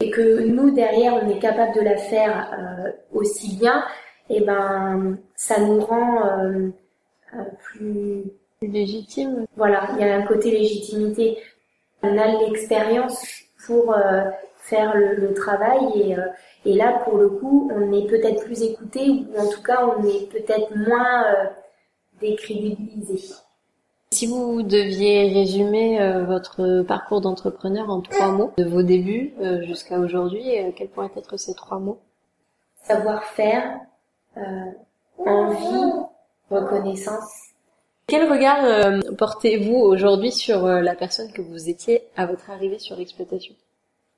et 0.01 0.09
que 0.09 0.39
nous 0.39 0.71
derrière 0.71 1.15
on 1.15 1.29
est 1.29 1.39
capable 1.39 1.75
de 1.75 1.81
la 1.81 1.97
faire 1.97 2.51
euh, 2.57 2.91
aussi 3.13 3.55
bien, 3.57 3.85
et 4.29 4.37
eh 4.37 4.41
ben 4.41 5.17
ça 5.35 5.59
nous 5.59 5.79
rend 5.79 6.25
euh, 6.25 6.69
euh, 7.35 7.43
plus 7.59 8.23
légitime. 8.61 9.45
Voilà, 9.57 9.89
il 9.93 10.05
y 10.05 10.09
a 10.09 10.15
un 10.15 10.23
côté 10.23 10.51
légitimité. 10.51 11.37
On 12.03 12.17
a 12.17 12.27
l'expérience 12.39 13.23
pour 13.65 13.95
faire 14.57 14.95
le, 14.95 15.33
travail 15.33 15.79
et, 15.95 16.15
et 16.69 16.73
là 16.73 17.01
pour 17.03 17.17
le 17.17 17.29
coup 17.29 17.71
on 17.75 17.93
est 17.93 18.07
peut-être 18.07 18.43
plus 18.43 18.63
écouté 18.63 19.07
ou 19.07 19.39
en 19.39 19.47
tout 19.49 19.61
cas 19.61 19.85
on 19.85 20.03
est 20.03 20.31
peut-être 20.31 20.75
moins 20.75 21.25
décrédibilisé. 22.19 23.35
Si 24.21 24.27
vous 24.27 24.61
deviez 24.61 25.33
résumer 25.33 25.99
euh, 25.99 26.25
votre 26.25 26.83
parcours 26.83 27.21
d'entrepreneur 27.21 27.89
en 27.89 28.01
trois 28.01 28.31
mots, 28.31 28.53
de 28.55 28.65
vos 28.65 28.83
débuts 28.83 29.33
euh, 29.41 29.63
jusqu'à 29.63 29.97
aujourd'hui, 29.97 30.59
euh, 30.59 30.69
quels 30.75 30.89
pourraient 30.89 31.09
être 31.15 31.37
ces 31.37 31.55
trois 31.55 31.79
mots? 31.79 31.99
Savoir-faire, 32.83 33.79
envie, 35.17 36.05
reconnaissance. 36.51 37.31
Quel 38.05 38.31
regard 38.31 39.01
portez-vous 39.17 39.73
aujourd'hui 39.73 40.31
sur 40.31 40.67
la 40.67 40.93
personne 40.93 41.31
que 41.31 41.41
vous 41.41 41.67
étiez 41.67 42.03
à 42.15 42.27
votre 42.27 42.51
arrivée 42.51 42.77
sur 42.77 42.95
l'exploitation? 42.97 43.55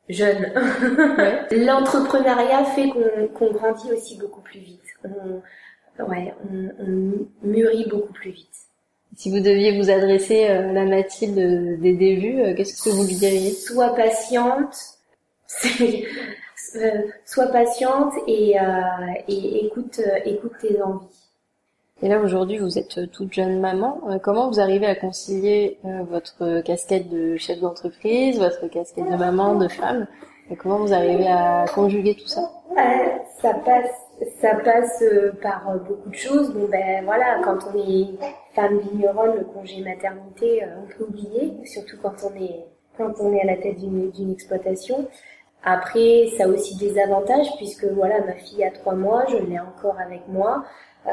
Jeune. 0.09 0.51
L'entrepreneuriat 1.51 2.65
fait 2.65 2.89
qu'on 3.35 3.53
grandit 3.53 3.93
aussi 3.93 4.17
beaucoup 4.17 4.41
plus 4.41 4.59
vite. 4.59 4.99
ouais, 5.97 6.33
on 6.41 7.47
mûrit 7.47 7.87
beaucoup 7.89 8.11
plus 8.11 8.31
vite. 8.31 8.67
Si 9.15 9.29
vous 9.29 9.39
deviez 9.39 9.77
vous 9.77 9.91
adresser 9.91 10.45
à 10.45 10.61
euh, 10.61 10.73
la 10.73 10.85
Mathilde 10.85 11.79
des 11.79 11.93
débuts, 11.93 12.41
euh, 12.41 12.53
qu'est-ce 12.55 12.81
que 12.81 12.89
vous 12.89 13.03
lui 13.03 13.15
diriez? 13.15 13.51
Sois 13.51 13.93
patiente, 13.95 14.75
euh, 15.65 16.89
sois 17.25 17.47
patiente 17.47 18.13
et, 18.27 18.55
et 19.27 19.65
écoute, 19.65 20.01
écoute 20.25 20.53
tes 20.61 20.81
envies. 20.81 21.05
Et 22.01 22.09
là 22.09 22.19
aujourd'hui, 22.19 22.57
vous 22.57 22.79
êtes 22.79 23.11
toute 23.11 23.31
jeune 23.31 23.59
maman. 23.59 24.19
Comment 24.23 24.49
vous 24.49 24.59
arrivez 24.59 24.87
à 24.87 24.95
concilier 24.95 25.77
votre 26.09 26.61
casquette 26.61 27.07
de 27.09 27.37
chef 27.37 27.61
d'entreprise, 27.61 28.39
votre 28.39 28.67
casquette 28.67 29.09
de 29.09 29.15
maman, 29.15 29.55
de 29.55 29.69
femme? 29.69 30.07
Et 30.49 30.57
Comment 30.57 30.79
vous 30.79 30.93
arrivez 30.93 31.27
à 31.27 31.63
conjuguer 31.73 32.15
tout 32.15 32.27
ça? 32.27 32.51
Ça 33.41 33.53
passe 33.53 34.02
ça 34.39 34.55
passe 34.55 35.01
euh, 35.01 35.31
par 35.41 35.69
euh, 35.69 35.77
beaucoup 35.77 36.09
de 36.09 36.15
choses. 36.15 36.53
Bon 36.53 36.67
ben 36.67 37.03
voilà, 37.05 37.41
quand 37.43 37.59
on 37.73 37.77
est 37.77 38.07
femme 38.53 38.79
vigneronne, 38.79 39.37
le 39.37 39.45
congé 39.45 39.81
maternité, 39.81 40.63
euh, 40.63 40.67
on 40.83 40.87
peut 40.87 41.03
oublier, 41.05 41.53
surtout 41.65 41.97
quand 42.01 42.15
on 42.23 42.35
est 42.35 42.65
quand 42.97 43.13
on 43.19 43.33
est 43.33 43.41
à 43.41 43.45
la 43.45 43.57
tête 43.57 43.79
d'une 43.79 44.31
exploitation. 44.31 45.07
Après, 45.63 46.27
ça 46.37 46.43
a 46.43 46.47
aussi 46.47 46.75
des 46.77 46.99
avantages 46.99 47.47
puisque 47.55 47.85
voilà, 47.85 48.19
ma 48.21 48.33
fille 48.33 48.63
a 48.63 48.71
trois 48.71 48.95
mois, 48.95 49.25
je 49.27 49.37
l'ai 49.37 49.59
encore 49.59 49.97
avec 49.99 50.27
moi. 50.27 50.65
Euh, 51.07 51.09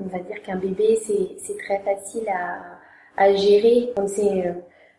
on 0.00 0.06
va 0.08 0.18
dire 0.20 0.42
qu'un 0.42 0.56
bébé, 0.56 0.98
c'est 1.06 1.56
très 1.64 1.80
facile 1.80 2.28
à, 2.28 3.22
à 3.22 3.34
gérer. 3.34 3.92
Comme 3.96 4.08
c'est 4.08 4.46
euh, 4.46 4.52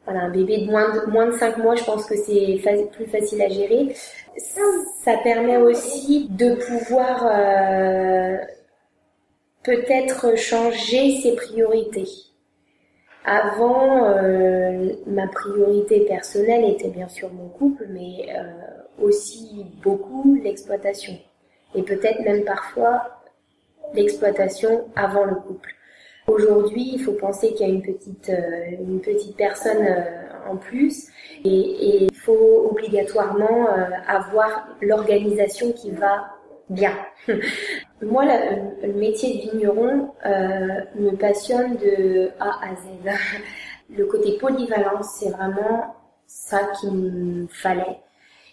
voilà, 0.06 0.22
un 0.22 0.30
bébé 0.30 0.60
de 0.60 0.65
moins 0.72 0.94
de 0.94 1.10
moins 1.10 1.28
de 1.28 1.32
cinq 1.32 1.58
mois, 1.58 1.76
je 1.76 1.84
pense 1.84 2.06
que 2.06 2.15
c'est 2.15 2.62
plus 2.91 3.06
facile 3.08 3.41
à 3.41 3.50
gérer. 3.50 3.96
Ça, 4.38 4.62
ça 5.04 5.18
permet 5.18 5.58
aussi 5.58 6.28
de 6.30 6.56
pouvoir 6.56 7.26
euh, 7.26 8.38
peut-être 9.63 10.38
changer 10.38 11.20
ses 11.22 11.36
priorités. 11.36 12.08
Avant, 13.26 14.06
euh, 14.06 14.94
ma 15.08 15.28
priorité 15.28 16.02
personnelle 16.02 16.65
était 16.65 16.89
bien 16.89 17.08
sûr 17.08 17.34
mon 17.34 17.48
couple, 17.50 17.88
mais 17.89 18.28
euh, 18.30 19.04
aussi 19.04 19.65
beaucoup 19.82 20.39
l'exploitation. 20.44 21.18
Et 21.74 21.82
peut-être 21.82 22.22
même 22.22 22.44
parfois 22.44 23.22
l'exploitation 23.96 24.86
avant 24.96 25.26
le 25.26 25.36
couple. 25.36 25.75
Aujourd'hui, 26.28 26.92
il 26.94 27.00
faut 27.04 27.14
penser 27.14 27.54
qu'il 27.54 27.68
y 27.68 27.72
a 27.72 27.74
une 27.74 27.82
petite, 27.82 28.30
euh, 28.30 28.72
une 28.80 29.00
petite 29.00 29.38
personne 29.38 29.86
en 30.50 30.58
plus 30.58 31.08
et, 31.44 32.06
il 32.06 32.16
faut 32.16 32.68
obligatoirement 32.72 33.68
avoir 34.08 34.68
l'organisation 34.82 35.72
qui 35.72 35.92
va 35.92 36.36
bien. 36.70 36.94
Moi, 38.02 38.26
le 38.84 38.94
métier 38.94 39.36
de 39.36 39.52
vigneron 39.52 40.12
euh, 40.26 40.82
me 40.96 41.16
passionne 41.16 41.78
de 41.78 42.32
A 42.40 42.60
à 42.64 42.76
Z. 42.76 43.18
Le 43.96 44.06
côté 44.06 44.38
polyvalence, 44.40 45.18
c'est 45.20 45.30
vraiment 45.30 45.96
ça 46.26 46.60
qu'il 46.80 46.92
me 46.92 47.48
fallait. 47.48 48.00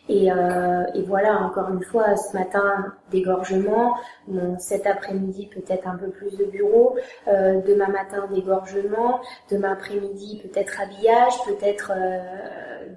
Et, 0.08 0.32
euh, 0.32 0.84
et, 0.94 1.02
voilà, 1.02 1.40
encore 1.42 1.70
une 1.70 1.82
fois, 1.82 2.16
ce 2.16 2.36
matin, 2.36 2.92
dégorgement. 3.10 3.94
Bon, 4.26 4.58
cet 4.58 4.86
après-midi, 4.86 5.48
peut-être 5.54 5.86
un 5.86 5.96
peu 5.96 6.08
plus 6.08 6.36
de 6.36 6.44
bureau. 6.44 6.96
Euh, 7.28 7.60
demain 7.66 7.88
matin, 7.88 8.28
dégorgement. 8.32 9.20
Demain 9.50 9.72
après-midi, 9.72 10.42
peut-être 10.42 10.80
habillage, 10.80 11.34
peut-être 11.46 11.92
euh, 11.94 12.88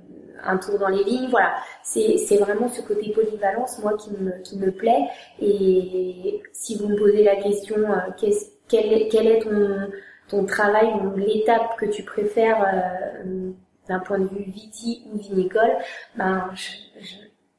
un 0.43 0.57
tour 0.57 0.79
dans 0.79 0.87
les 0.89 1.03
lignes. 1.03 1.29
Voilà, 1.29 1.53
c'est 1.83 2.37
vraiment 2.37 2.69
ce 2.69 2.81
côté 2.81 3.11
polyvalence, 3.11 3.79
moi, 3.79 3.93
qui 3.97 4.11
me, 4.11 4.41
qui 4.43 4.57
me 4.57 4.71
plaît. 4.71 5.07
Et 5.39 6.41
si 6.53 6.77
vous 6.77 6.87
me 6.87 6.95
posez 6.97 7.23
la 7.23 7.35
question, 7.35 7.77
euh, 7.77 8.29
quel, 8.67 9.27
est 9.27 9.39
ton, 9.43 9.89
ton 10.27 10.45
travail 10.45 10.87
l'étape 11.15 11.75
que 11.77 11.85
tu 11.85 12.03
préfères 12.03 12.63
euh, 12.63 13.51
d'un 13.87 13.99
point 13.99 14.19
de 14.19 14.27
vue 14.27 14.43
viti 14.43 15.03
ou 15.11 15.17
vinicole, 15.17 15.77
ben, 16.15 16.49
je, 16.55 16.71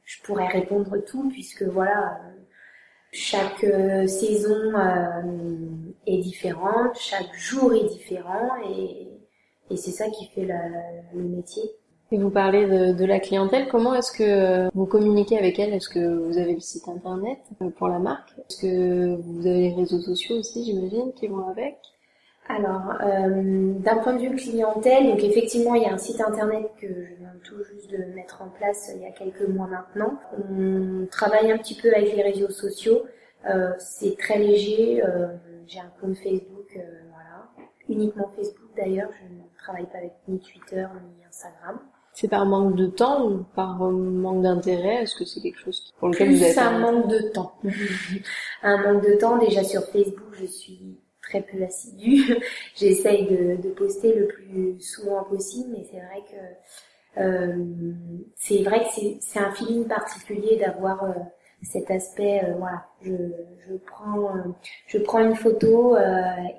je, 0.05 0.23
pourrais 0.23 0.49
répondre 0.49 0.97
tout, 1.07 1.29
puisque 1.29 1.63
voilà, 1.63 2.19
chaque 3.13 3.65
euh, 3.65 4.07
saison 4.07 4.73
est 6.07 6.19
différente, 6.19 6.97
chaque 6.99 7.33
jour 7.35 7.73
est 7.75 7.89
différent, 7.89 8.51
et, 8.69 9.09
et 9.71 9.77
c'est 9.77 9.93
ça 9.93 10.09
qui 10.11 10.27
fait 10.27 10.49
le 11.15 11.23
métier. 11.23 11.63
Et 12.13 12.19
vous 12.19 12.31
parlez 12.31 12.67
de, 12.67 12.93
de 12.93 13.05
la 13.05 13.19
clientèle, 13.19 13.67
comment 13.69 13.95
est-ce 13.95 14.13
que 14.13 14.71
vous 14.75 14.87
communiquez 14.87 15.37
avec 15.39 15.59
elle? 15.59 15.75
Est-ce 15.75 15.89
que 15.89 16.19
vous 16.19 16.39
avez 16.39 16.55
le 16.55 16.61
site 16.61 16.89
internet 16.89 17.39
euh, 17.63 17.71
pour 17.71 17.89
la 17.89 17.99
marque? 17.99 18.31
Est-ce 18.39 18.61
que 18.61 19.17
vous 19.17 19.47
avez 19.47 19.71
les 19.71 19.75
réseaux 19.75 20.01
sociaux 20.01 20.37
aussi, 20.37 20.65
j'imagine, 20.65 21.13
qui 21.15 21.27
vont 21.27 21.49
avec? 21.49 21.77
Alors, 22.49 22.95
euh, 23.01 23.73
d'un 23.79 23.97
point 23.99 24.15
de 24.15 24.21
vue 24.21 24.37
clientèle, 24.37 25.09
donc 25.09 25.25
effectivement, 25.25 25.75
il 25.75 25.83
y 25.83 25.87
a 25.87 25.93
un 25.93 25.99
site 25.99 26.21
internet 26.21 26.71
que 26.81 26.87
je 26.87 27.15
viens 27.19 27.33
tout 27.43 27.63
juste 27.65 27.91
de 27.91 27.99
mettre 28.15 28.41
en 28.43 28.49
place 28.49 28.93
il 28.95 29.03
y 29.03 29.07
a 29.07 29.11
quelques 29.11 29.49
mois 29.49 29.67
maintenant. 29.67 30.19
On 30.49 31.07
travaille 31.11 31.51
un 31.51 31.59
petit 31.59 31.75
peu 31.75 31.93
avec 31.93 32.15
les 32.15 32.23
réseaux 32.23 32.51
sociaux. 32.51 33.03
Euh, 33.49 33.73
c'est 33.79 34.17
très 34.17 34.39
léger. 34.39 35.03
Euh, 35.05 35.29
j'ai 35.67 35.81
un 35.81 35.91
compte 36.01 36.17
Facebook, 36.19 36.69
euh, 36.77 36.81
voilà, 37.11 37.69
uniquement 37.89 38.31
Facebook 38.37 38.71
d'ailleurs. 38.77 39.11
Je 39.21 39.35
ne 39.35 39.41
travaille 39.59 39.87
pas 39.87 39.99
avec 39.99 40.13
ni 40.29 40.39
Twitter 40.39 40.87
ni 41.05 41.25
Instagram. 41.25 41.81
C'est 42.13 42.29
par 42.29 42.47
manque 42.47 42.77
de 42.77 42.87
temps 42.87 43.29
ou 43.29 43.45
par 43.55 43.79
manque 43.79 44.43
d'intérêt? 44.43 45.03
Est-ce 45.03 45.17
que 45.17 45.25
c'est 45.25 45.41
quelque 45.41 45.59
chose 45.59 45.93
pour 45.99 46.09
lequel 46.09 46.31
vous 46.31 46.45
êtes 46.45 46.57
un 46.59 46.79
manque 46.79 47.09
de 47.09 47.19
temps. 47.31 47.53
un 48.63 48.77
manque 48.83 49.05
de 49.05 49.19
temps. 49.19 49.37
Déjà 49.37 49.65
sur 49.65 49.83
Facebook, 49.83 50.33
je 50.33 50.47
suis 50.47 50.99
très 51.29 51.43
peu 51.43 51.63
assidue. 51.63 52.37
J'essaye 52.77 53.27
de, 53.27 53.69
poster 53.71 54.15
le 54.15 54.27
plus 54.27 54.81
souvent 54.81 55.25
possible, 55.25 55.71
mais 55.73 55.85
c'est 55.91 55.99
vrai 55.99 56.23
que 56.31 57.21
euh, 57.21 57.65
c'est 58.35 58.63
vrai 58.63 58.81
que 58.81 59.01
c'est 59.21 59.39
un 59.39 59.51
feeling 59.53 59.87
particulier 59.87 60.57
d'avoir 60.57 61.05
euh, 61.05 61.13
cet 61.63 61.91
aspect. 61.91 62.43
Euh, 62.45 62.55
voilà, 62.59 62.87
je, 63.03 63.13
je 63.69 63.75
prends 63.87 64.33
je 64.87 64.99
prends 64.99 65.21
une 65.21 65.35
photo 65.35 65.97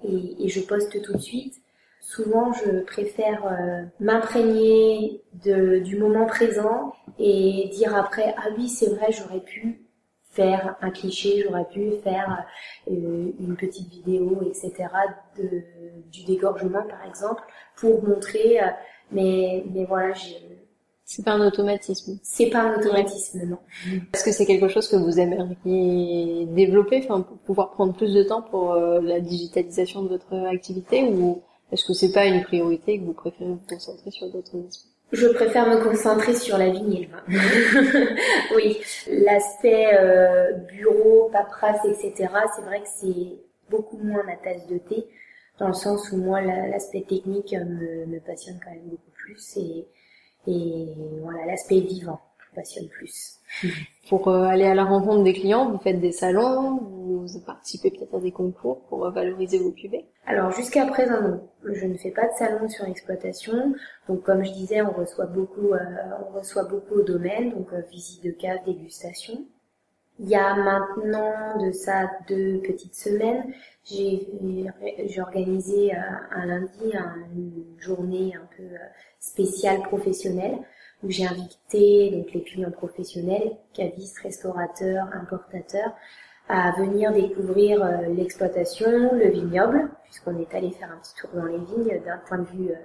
et, 0.03 0.45
et 0.45 0.49
je 0.49 0.61
poste 0.61 1.01
tout 1.01 1.13
de 1.13 1.21
suite 1.21 1.61
souvent 2.07 2.53
je 2.53 2.79
préfère 2.79 3.45
euh, 3.45 3.83
m'imprégner 3.99 5.21
du 5.43 5.97
moment 5.97 6.25
présent 6.25 6.93
et 7.19 7.69
dire 7.73 7.95
après 7.95 8.33
ah 8.37 8.47
oui 8.57 8.69
c'est 8.69 8.89
vrai 8.89 9.11
j'aurais 9.11 9.41
pu 9.41 9.81
faire 10.37 10.75
un 10.81 10.91
cliché, 10.91 11.43
j'aurais 11.43 11.65
pu 11.65 11.91
faire 12.03 12.45
euh, 12.89 13.31
une 13.39 13.55
petite 13.57 13.89
vidéo, 13.89 14.39
etc. 14.45 14.89
De, 15.37 15.63
du 16.11 16.23
dégorgement 16.23 16.83
par 16.87 17.03
exemple 17.05 17.41
pour 17.75 18.07
montrer. 18.07 18.61
Euh, 18.61 18.67
mais 19.11 19.63
mais 19.73 19.85
voilà, 19.85 20.13
c'est 21.05 21.23
pas 21.23 21.31
un 21.31 21.47
automatisme. 21.47 22.19
C'est 22.21 22.49
pas 22.49 22.59
un 22.59 22.77
automatisme, 22.77 23.45
non. 23.45 23.59
Est-ce 24.13 24.25
que 24.25 24.31
c'est 24.33 24.45
quelque 24.45 24.67
chose 24.67 24.89
que 24.89 24.97
vous 24.97 25.19
aimeriez 25.19 26.45
développer, 26.47 27.01
enfin 27.03 27.21
pour 27.21 27.37
pouvoir 27.37 27.71
prendre 27.71 27.93
plus 27.93 28.13
de 28.13 28.23
temps 28.23 28.41
pour 28.41 28.75
la 28.75 29.21
digitalisation 29.21 30.03
de 30.03 30.09
votre 30.09 30.33
activité 30.33 31.03
ou 31.03 31.41
est-ce 31.71 31.85
que 31.85 31.93
c'est 31.93 32.11
pas 32.11 32.25
une 32.25 32.43
priorité 32.43 32.99
que 32.99 33.05
vous 33.05 33.13
préférez 33.13 33.51
vous 33.51 33.61
concentrer 33.69 34.11
sur 34.11 34.29
d'autres 34.29 34.57
aspects 34.67 34.96
je 35.11 35.27
préfère 35.27 35.67
me 35.67 35.83
concentrer 35.83 36.35
sur 36.35 36.57
la 36.57 36.69
vigne 36.69 36.93
et 36.93 37.05
le 37.05 37.11
vin. 37.11 38.15
oui, 38.55 38.77
l'aspect 39.07 39.93
euh, 39.93 40.53
bureau, 40.53 41.29
paperasse, 41.31 41.85
etc. 41.85 42.29
C'est 42.55 42.61
vrai 42.63 42.81
que 42.81 42.87
c'est 42.87 43.39
beaucoup 43.69 43.97
moins 43.97 44.23
ma 44.23 44.35
tasse 44.35 44.67
de 44.67 44.77
thé, 44.77 45.07
dans 45.59 45.67
le 45.67 45.73
sens 45.73 46.11
où 46.11 46.17
moi 46.17 46.41
l'aspect 46.41 47.05
technique 47.07 47.53
me, 47.53 48.05
me, 48.05 48.19
passionne 48.19 48.59
quand 48.63 48.71
même 48.71 48.89
beaucoup 48.89 49.11
plus 49.11 49.57
et, 49.57 49.87
et 50.47 50.93
voilà 51.21 51.45
l'aspect 51.45 51.79
vivant 51.79 52.21
passionne 52.57 52.87
plus. 52.87 53.39
Pour 54.09 54.27
euh, 54.27 54.43
aller 54.43 54.65
à 54.65 54.73
la 54.73 54.83
rencontre 54.83 55.23
des 55.23 55.33
clients, 55.33 55.69
vous 55.69 55.77
faites 55.77 56.01
des 56.01 56.11
salons, 56.11 56.77
vous 56.77 57.39
participez 57.45 57.91
peut-être 57.91 58.15
à 58.15 58.19
des 58.19 58.31
concours 58.31 58.81
pour 58.89 59.05
euh, 59.05 59.11
valoriser 59.11 59.59
vos 59.59 59.71
cuvées? 59.71 60.05
Alors 60.25 60.51
jusqu'à 60.51 60.85
présent, 60.87 61.21
non. 61.21 61.47
Je 61.63 61.85
ne 61.85 61.97
fais 61.97 62.11
pas 62.11 62.25
de 62.27 62.33
salon 62.37 62.67
sur 62.67 62.85
l'exploitation. 62.85 63.75
Donc 64.09 64.23
comme 64.23 64.43
je 64.43 64.51
disais, 64.51 64.81
on 64.81 64.91
reçoit 64.91 65.27
beaucoup, 65.27 65.73
euh, 65.73 65.79
on 66.27 66.37
reçoit 66.37 66.63
beaucoup 66.63 66.95
au 66.95 67.03
domaine, 67.03 67.51
donc 67.51 67.67
visite 67.91 68.23
de 68.23 68.31
cave, 68.31 68.59
dégustation. 68.65 69.45
Il 70.19 70.27
y 70.27 70.35
a 70.35 70.55
maintenant 70.55 71.63
de 71.63 71.71
ça 71.71 72.09
deux 72.27 72.59
petites 72.65 72.95
semaines, 72.95 73.53
j'ai 73.85 74.27
organisé 75.21 75.91
un 75.93 76.45
lundi 76.47 76.91
une 77.35 77.63
journée 77.77 78.33
un 78.35 78.47
peu 78.57 78.63
spéciale 79.19 79.83
professionnelle 79.83 80.57
où 81.03 81.09
j'ai 81.11 81.25
invité 81.25 82.11
donc 82.11 82.33
les 82.33 82.43
clients 82.43 82.71
professionnels, 82.71 83.51
cavistes, 83.73 84.19
restaurateurs, 84.19 85.07
importateurs, 85.13 85.93
à 86.49 86.71
venir 86.77 87.11
découvrir 87.11 87.83
euh, 87.83 88.07
l'exploitation, 88.07 89.13
le 89.13 89.29
vignoble, 89.29 89.89
puisqu'on 90.05 90.39
est 90.39 90.53
allé 90.55 90.71
faire 90.71 90.91
un 90.91 90.97
petit 90.97 91.15
tour 91.15 91.29
dans 91.33 91.45
les 91.45 91.57
vignes. 91.57 92.01
D'un 92.05 92.19
point 92.27 92.39
de 92.39 92.45
vue 92.45 92.71
euh, 92.71 92.75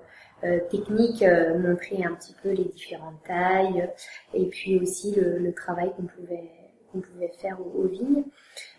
euh, 0.45 0.59
technique, 0.71 1.25
montrer 1.61 2.05
un 2.05 2.15
petit 2.15 2.35
peu 2.43 2.51
les 2.51 2.65
différentes 2.65 3.23
tailles, 3.25 3.89
et 4.35 4.47
puis 4.47 4.79
aussi 4.81 5.15
le, 5.15 5.53
travail 5.55 5.93
qu'on 5.97 6.03
pouvait 6.03 6.51
qu'on 6.93 7.01
pouvait 7.01 7.33
faire 7.41 7.57
aux, 7.61 7.87
vignes, 7.87 8.25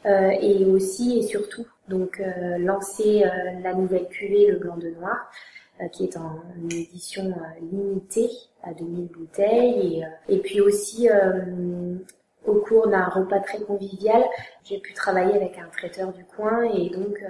et 0.06 0.66
aussi 0.66 1.18
et 1.18 1.22
surtout 1.24 1.66
donc 1.88 2.22
lancer 2.60 3.24
la 3.64 3.74
nouvelle 3.74 4.08
cuvée, 4.10 4.52
le 4.52 4.58
blanc 4.58 4.78
de 4.78 4.90
noir, 4.90 5.32
qui 5.92 6.06
est 6.06 6.18
en 6.18 6.42
édition 6.70 7.26
euh, 7.26 7.66
limitée 7.72 8.30
à 8.64 8.74
2000 8.74 9.08
bouteilles. 9.08 9.98
Et, 9.98 10.06
euh, 10.06 10.08
et 10.30 10.38
puis 10.40 10.62
aussi, 10.62 11.10
au 12.46 12.56
cours 12.56 12.88
d'un 12.88 13.06
repas 13.06 13.40
très 13.40 13.60
convivial, 13.62 14.24
j'ai 14.64 14.80
pu 14.80 14.94
travailler 14.94 15.34
avec 15.34 15.58
un 15.58 15.68
traiteur 15.68 16.12
du 16.14 16.24
coin 16.26 16.64
et 16.64 16.90
donc 16.90 17.24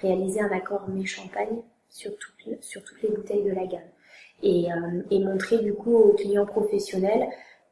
réaliser 0.00 0.40
un 0.40 0.50
accord 0.50 0.88
mes 0.88 1.04
champagne 1.06 1.62
sur, 1.88 2.12
toutes, 2.18 2.62
sur 2.62 2.82
toutes 2.84 3.02
les 3.02 3.10
bouteilles 3.10 3.44
de 3.44 3.52
la 3.52 3.66
gamme. 3.66 3.80
Et, 4.42 4.68
et 5.10 5.18
montrer 5.18 5.58
du 5.58 5.74
coup 5.74 5.94
aux 5.94 6.14
clients 6.14 6.46
professionnels, 6.46 7.28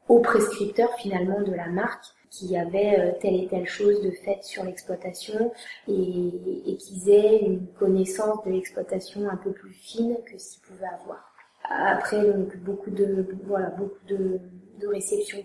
aux 0.07 0.19
prescripteurs 0.19 0.93
finalement 0.95 1.41
de 1.41 1.53
la 1.53 1.67
marque, 1.67 2.05
qu'il 2.29 2.51
y 2.51 2.57
avait 2.57 2.99
euh, 2.99 3.11
telle 3.19 3.35
et 3.35 3.47
telle 3.47 3.67
chose 3.67 4.01
de 4.01 4.11
fait 4.11 4.43
sur 4.43 4.63
l'exploitation 4.63 5.51
et, 5.87 6.77
qu'ils 6.77 7.09
aient 7.09 7.39
une 7.39 7.67
connaissance 7.79 8.43
de 8.45 8.51
l'exploitation 8.51 9.27
un 9.29 9.37
peu 9.37 9.51
plus 9.51 9.73
fine 9.73 10.17
que 10.25 10.37
ce 10.37 10.53
qu'ils 10.53 10.61
pouvaient 10.61 10.93
avoir. 11.01 11.33
Après, 11.69 12.25
donc 12.25 12.55
beaucoup 12.57 12.89
de 12.89 13.27
voilà 13.45 13.69
beaucoup 13.69 14.03
de, 14.07 14.39
de 14.79 14.87
réception 14.87 15.37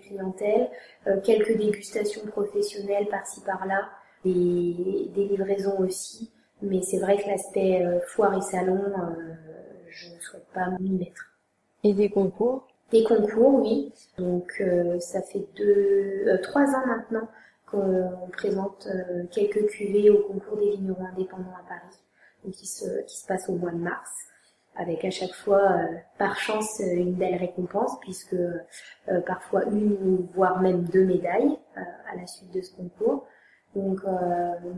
euh, 1.07 1.20
quelques 1.23 1.57
dégustations 1.57 2.25
professionnelles 2.27 3.09
par-ci 3.09 3.40
par-là, 3.42 3.90
des, 4.25 5.11
livraisons 5.16 5.79
aussi. 5.81 6.31
Mais 6.62 6.81
c'est 6.83 6.99
vrai 6.99 7.18
que 7.18 7.29
l'aspect 7.29 7.85
euh, 7.85 8.01
foire 8.07 8.37
et 8.38 8.40
salon, 8.40 8.81
je 9.88 10.09
ne 10.09 10.20
souhaite 10.20 10.47
pas 10.55 10.70
m'y 10.81 10.90
mettre. 10.90 11.35
Et 11.83 11.92
des 11.92 12.09
concours? 12.09 12.66
Des 12.94 13.04
concours, 13.04 13.62
oui. 13.62 13.92
Donc 14.16 14.62
ça 15.00 15.20
fait 15.20 15.44
deux, 15.57 16.40
trois 16.42 16.62
ans 16.62 16.87
maintenant 16.87 17.28
qu'on 17.70 18.28
présente 18.33 18.88
quelques 19.30 19.66
cuvées 19.66 20.09
au 20.09 20.22
concours 20.22 20.57
des 20.57 20.70
vignerons 20.70 21.04
indépendants 21.12 21.54
à 21.59 21.68
Paris, 21.68 21.98
donc 22.44 22.54
qui 22.54 22.66
se, 22.66 23.02
qui 23.02 23.18
se 23.18 23.26
passe 23.26 23.48
au 23.48 23.57
mois 23.57 23.72
de 23.72 23.78
mars 23.78 24.11
avec 24.76 25.04
à 25.04 25.11
chaque 25.11 25.35
fois, 25.35 25.72
euh, 25.72 25.87
par 26.18 26.37
chance, 26.37 26.80
euh, 26.80 26.94
une 26.94 27.14
belle 27.14 27.37
récompense, 27.37 27.92
puisque 28.00 28.35
euh, 28.35 29.20
parfois 29.26 29.64
une 29.64 30.26
voire 30.35 30.61
même 30.61 30.85
deux 30.85 31.04
médailles 31.04 31.57
à 31.76 32.16
la 32.16 32.26
suite 32.26 32.52
de 32.52 32.61
ce 32.61 32.74
concours. 32.74 33.26
Donc, 33.74 33.98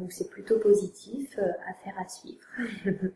c'est 0.09 0.31
plutôt 0.31 0.59
positif, 0.59 1.39
à 1.39 1.75
faire 1.85 1.95
à 1.99 2.09
suivre. 2.09 2.41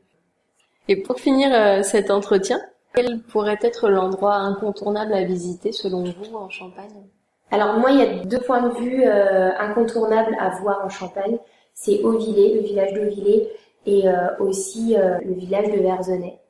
Et 0.88 1.02
pour 1.02 1.18
finir 1.18 1.82
cet 1.82 2.10
entretien, 2.10 2.60
quel 2.94 3.20
pourrait 3.22 3.59
être 3.62 3.88
l'endroit 3.88 4.35
incontournable 4.35 5.12
à 5.12 5.24
visiter 5.24 5.72
selon 5.72 6.05
vous 6.05 6.37
en 6.37 6.48
Champagne? 6.50 7.07
Alors 7.50 7.79
moi, 7.79 7.90
il 7.90 7.98
y 7.98 8.03
a 8.03 8.24
deux 8.24 8.40
points 8.40 8.62
de 8.62 8.74
vue 8.74 9.05
incontournables 9.05 10.37
à 10.38 10.50
voir 10.61 10.85
en 10.85 10.88
Champagne. 10.88 11.38
C'est 11.74 12.03
Auvillers, 12.03 12.55
le 12.55 12.61
village 12.61 12.92
d'Auvillers, 12.92 13.50
et 13.87 14.05
aussi 14.38 14.94
le 14.96 15.35
village 15.35 15.70
de 15.70 15.81
Verzenay. 15.81 16.40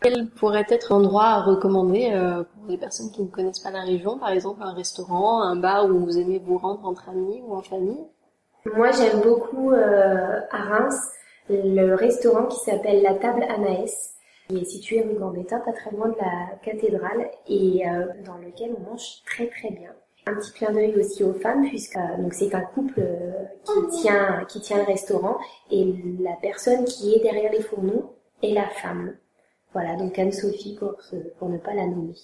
Quel 0.00 0.28
pourrait 0.28 0.66
être 0.68 0.92
l'endroit 0.92 1.24
à 1.24 1.42
recommander 1.42 2.10
euh, 2.12 2.44
pour 2.44 2.70
les 2.70 2.78
personnes 2.78 3.10
qui 3.10 3.22
ne 3.22 3.26
connaissent 3.26 3.58
pas 3.58 3.72
la 3.72 3.82
région, 3.82 4.16
par 4.16 4.30
exemple 4.30 4.62
un 4.62 4.72
restaurant, 4.72 5.42
un 5.42 5.56
bar 5.56 5.86
où 5.86 5.98
vous 5.98 6.18
aimez 6.18 6.38
vous 6.38 6.56
rendre 6.56 6.86
entre 6.86 7.08
amis 7.08 7.42
ou 7.44 7.56
en 7.56 7.62
famille? 7.62 8.06
Moi 8.76 8.92
j'aime 8.92 9.20
beaucoup 9.22 9.72
euh, 9.72 10.40
à 10.52 10.62
Reims 10.62 11.00
le 11.50 11.94
restaurant 11.94 12.46
qui 12.46 12.60
s'appelle 12.60 13.02
La 13.02 13.14
Table 13.14 13.44
Anaès, 13.48 14.14
qui 14.48 14.58
est 14.58 14.64
situé 14.64 15.02
rue 15.02 15.14
Gambetta, 15.18 15.58
pas 15.58 15.72
très 15.72 15.90
loin 15.90 16.08
de 16.08 16.16
la 16.18 16.56
cathédrale, 16.62 17.30
et 17.48 17.86
euh, 17.88 18.06
dans 18.24 18.36
lequel 18.38 18.74
on 18.78 18.90
mange 18.90 19.22
très 19.26 19.46
très 19.46 19.70
bien. 19.70 19.90
Un 20.26 20.34
petit 20.34 20.52
clin 20.52 20.72
d'œil 20.72 20.94
aussi 20.96 21.24
aux 21.24 21.32
femmes, 21.34 21.66
puisque 21.66 21.98
donc 22.18 22.34
c'est 22.34 22.54
un 22.54 22.60
couple 22.60 23.02
qui 23.64 24.00
tient 24.02 24.44
qui 24.46 24.60
tient 24.60 24.78
le 24.78 24.84
restaurant, 24.84 25.38
et 25.70 25.94
la 26.20 26.36
personne 26.42 26.84
qui 26.84 27.14
est 27.14 27.20
derrière 27.20 27.52
les 27.52 27.62
fourneaux 27.62 28.14
est 28.42 28.52
la 28.52 28.68
femme. 28.68 29.14
Voilà, 29.72 29.96
donc 29.96 30.18
Anne-Sophie 30.18 30.76
pour, 30.78 30.96
pour 31.38 31.48
ne 31.48 31.58
pas 31.58 31.74
la 31.74 31.86
nommer. 31.86 32.14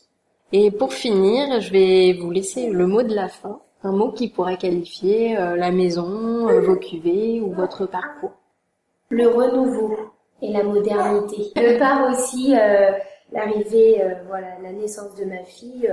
Et 0.53 0.71
pour 0.71 0.93
finir, 0.93 1.61
je 1.61 1.73
vais 1.73 2.13
vous 2.13 2.31
laisser 2.31 2.71
le 2.71 2.87
mot 2.87 3.03
de 3.03 3.15
la 3.15 3.29
fin, 3.29 3.61
un 3.83 3.93
mot 3.93 4.13
qui 4.13 4.29
pourrait 4.29 4.57
qualifier 4.57 5.37
euh, 5.37 5.57
la 5.57 5.71
maison, 5.71 6.49
euh, 6.49 6.61
vos 6.61 6.77
cuvées 6.77 7.41
ou 7.41 7.53
votre 7.53 7.87
parcours. 7.87 8.33
Le 9.09 9.27
renouveau 9.29 9.97
et 10.45 10.53
la 10.53 10.63
modernité. 10.63 11.53
De 11.57 11.79
part 11.79 12.11
aussi 12.11 12.55
euh, 12.57 12.93
l'arrivée, 13.33 14.03
voilà, 14.29 14.59
la 14.63 14.73
naissance 14.73 15.15
de 15.17 15.25
ma 15.25 15.43
fille, 15.45 15.89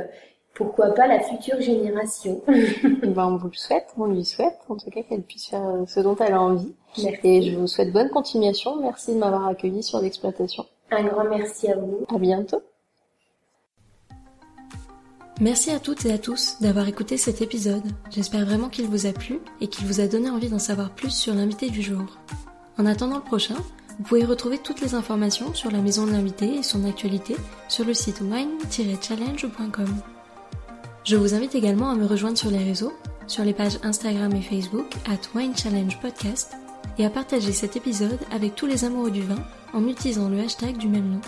pourquoi 0.54 0.94
pas 0.94 1.08
la 1.08 1.20
future 1.22 1.60
génération. 1.62 2.42
ben, 2.48 3.26
on 3.26 3.38
vous 3.38 3.48
le 3.48 3.56
souhaite, 3.56 3.88
on 3.98 4.06
lui 4.06 4.26
souhaite, 4.26 4.58
en 4.70 4.76
tout 4.76 4.90
cas 4.90 5.02
qu'elle 5.04 5.24
puisse 5.24 5.48
faire 5.48 5.84
ce 5.88 6.00
dont 6.02 6.16
elle 6.18 6.34
a 6.34 6.42
envie. 6.42 6.74
Et 7.24 7.42
je 7.42 7.58
vous 7.58 7.68
souhaite 7.68 7.92
bonne 7.92 8.10
continuation. 8.10 8.82
Merci 8.82 9.14
de 9.14 9.20
m'avoir 9.20 9.48
accueilli 9.48 9.82
sur 9.82 10.00
l'exploitation. 10.02 10.66
Un 10.92 11.04
grand 11.04 11.24
merci 11.24 11.70
à 11.70 11.76
vous. 11.78 12.06
À 12.14 12.18
bientôt. 12.18 12.62
Merci 15.40 15.72
à 15.72 15.80
toutes 15.80 16.06
et 16.06 16.14
à 16.14 16.20
tous 16.20 16.58
d'avoir 16.62 16.88
écouté 16.88 17.18
cet 17.18 17.42
épisode. 17.42 17.82
J'espère 18.12 18.46
vraiment 18.46 18.70
qu'il 18.70 18.86
vous 18.86 19.08
a 19.08 19.12
plu 19.12 19.40
et 19.60 19.68
qu'il 19.68 19.88
vous 19.88 20.00
a 20.00 20.06
donné 20.06 20.30
envie 20.30 20.50
d'en 20.50 20.60
savoir 20.60 20.92
plus 20.94 21.10
sur 21.10 21.34
l'invité 21.34 21.70
du 21.70 21.82
jour. 21.82 22.04
En 22.78 22.86
attendant 22.86 23.16
le 23.16 23.24
prochain, 23.24 23.56
vous 23.98 24.04
pouvez 24.04 24.26
retrouver 24.26 24.58
toutes 24.58 24.82
les 24.82 24.96
informations 24.96 25.54
sur 25.54 25.72
la 25.72 25.80
maison 25.80 26.06
de 26.06 26.12
l'invité 26.12 26.56
et 26.56 26.64
son 26.64 26.86
actualité 26.86 27.36
sur 27.68 27.86
le 27.86 27.94
site 27.94 28.22
wine-challenge.com. 28.22 29.96
Je 31.04 31.16
vous 31.16 31.34
invite 31.34 31.56
également 31.56 31.90
à 31.90 31.96
me 31.96 32.06
rejoindre 32.06 32.38
sur 32.38 32.52
les 32.52 32.64
réseaux, 32.64 32.94
sur 33.28 33.44
les 33.44 33.54
pages 33.54 33.80
Instagram 33.84 34.34
et 34.36 34.42
Facebook 34.42 34.94
at 35.06 35.38
Wine 35.38 35.56
Challenge 35.56 36.00
Podcast 36.00 36.54
et 36.98 37.06
à 37.06 37.10
partager 37.10 37.52
cet 37.52 37.76
épisode 37.76 38.20
avec 38.32 38.56
tous 38.56 38.66
les 38.66 38.86
amoureux 38.86 39.12
du 39.12 39.22
vin 39.22 39.44
en 39.74 39.88
utilisant 39.88 40.30
le 40.30 40.40
hashtag 40.40 40.78
du 40.78 40.88
même 40.88 41.10
nom. 41.10 41.22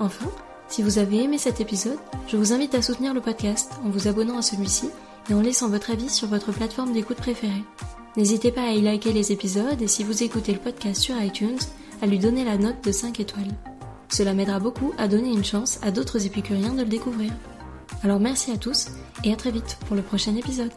Enfin, 0.00 0.30
si 0.68 0.82
vous 0.82 0.98
avez 0.98 1.22
aimé 1.24 1.38
cet 1.38 1.60
épisode, 1.60 1.98
je 2.28 2.36
vous 2.36 2.52
invite 2.52 2.74
à 2.74 2.82
soutenir 2.82 3.12
le 3.12 3.20
podcast 3.20 3.72
en 3.84 3.90
vous 3.90 4.08
abonnant 4.08 4.38
à 4.38 4.42
celui-ci 4.42 4.88
et 5.28 5.34
en 5.34 5.40
laissant 5.40 5.68
votre 5.68 5.90
avis 5.90 6.08
sur 6.08 6.28
votre 6.28 6.52
plateforme 6.52 6.92
d'écoute 6.92 7.18
préférée. 7.18 7.64
N'hésitez 8.16 8.52
pas 8.52 8.64
à 8.64 8.72
y 8.72 8.82
liker 8.82 9.12
les 9.12 9.32
épisodes 9.32 9.80
et 9.80 9.88
si 9.88 10.04
vous 10.04 10.22
écoutez 10.22 10.52
le 10.52 10.58
podcast 10.58 11.00
sur 11.00 11.20
iTunes, 11.20 11.58
à 12.02 12.06
lui 12.06 12.18
donner 12.18 12.44
la 12.44 12.58
note 12.58 12.84
de 12.84 12.92
5 12.92 13.20
étoiles. 13.20 13.54
Cela 14.10 14.34
m'aidera 14.34 14.58
beaucoup 14.58 14.92
à 14.98 15.08
donner 15.08 15.30
une 15.30 15.44
chance 15.44 15.78
à 15.82 15.90
d'autres 15.90 16.26
épicuriens 16.26 16.74
de 16.74 16.82
le 16.82 16.88
découvrir. 16.88 17.32
Alors 18.02 18.20
merci 18.20 18.50
à 18.50 18.58
tous 18.58 18.88
et 19.24 19.32
à 19.32 19.36
très 19.36 19.50
vite 19.50 19.78
pour 19.86 19.96
le 19.96 20.02
prochain 20.02 20.36
épisode. 20.36 20.72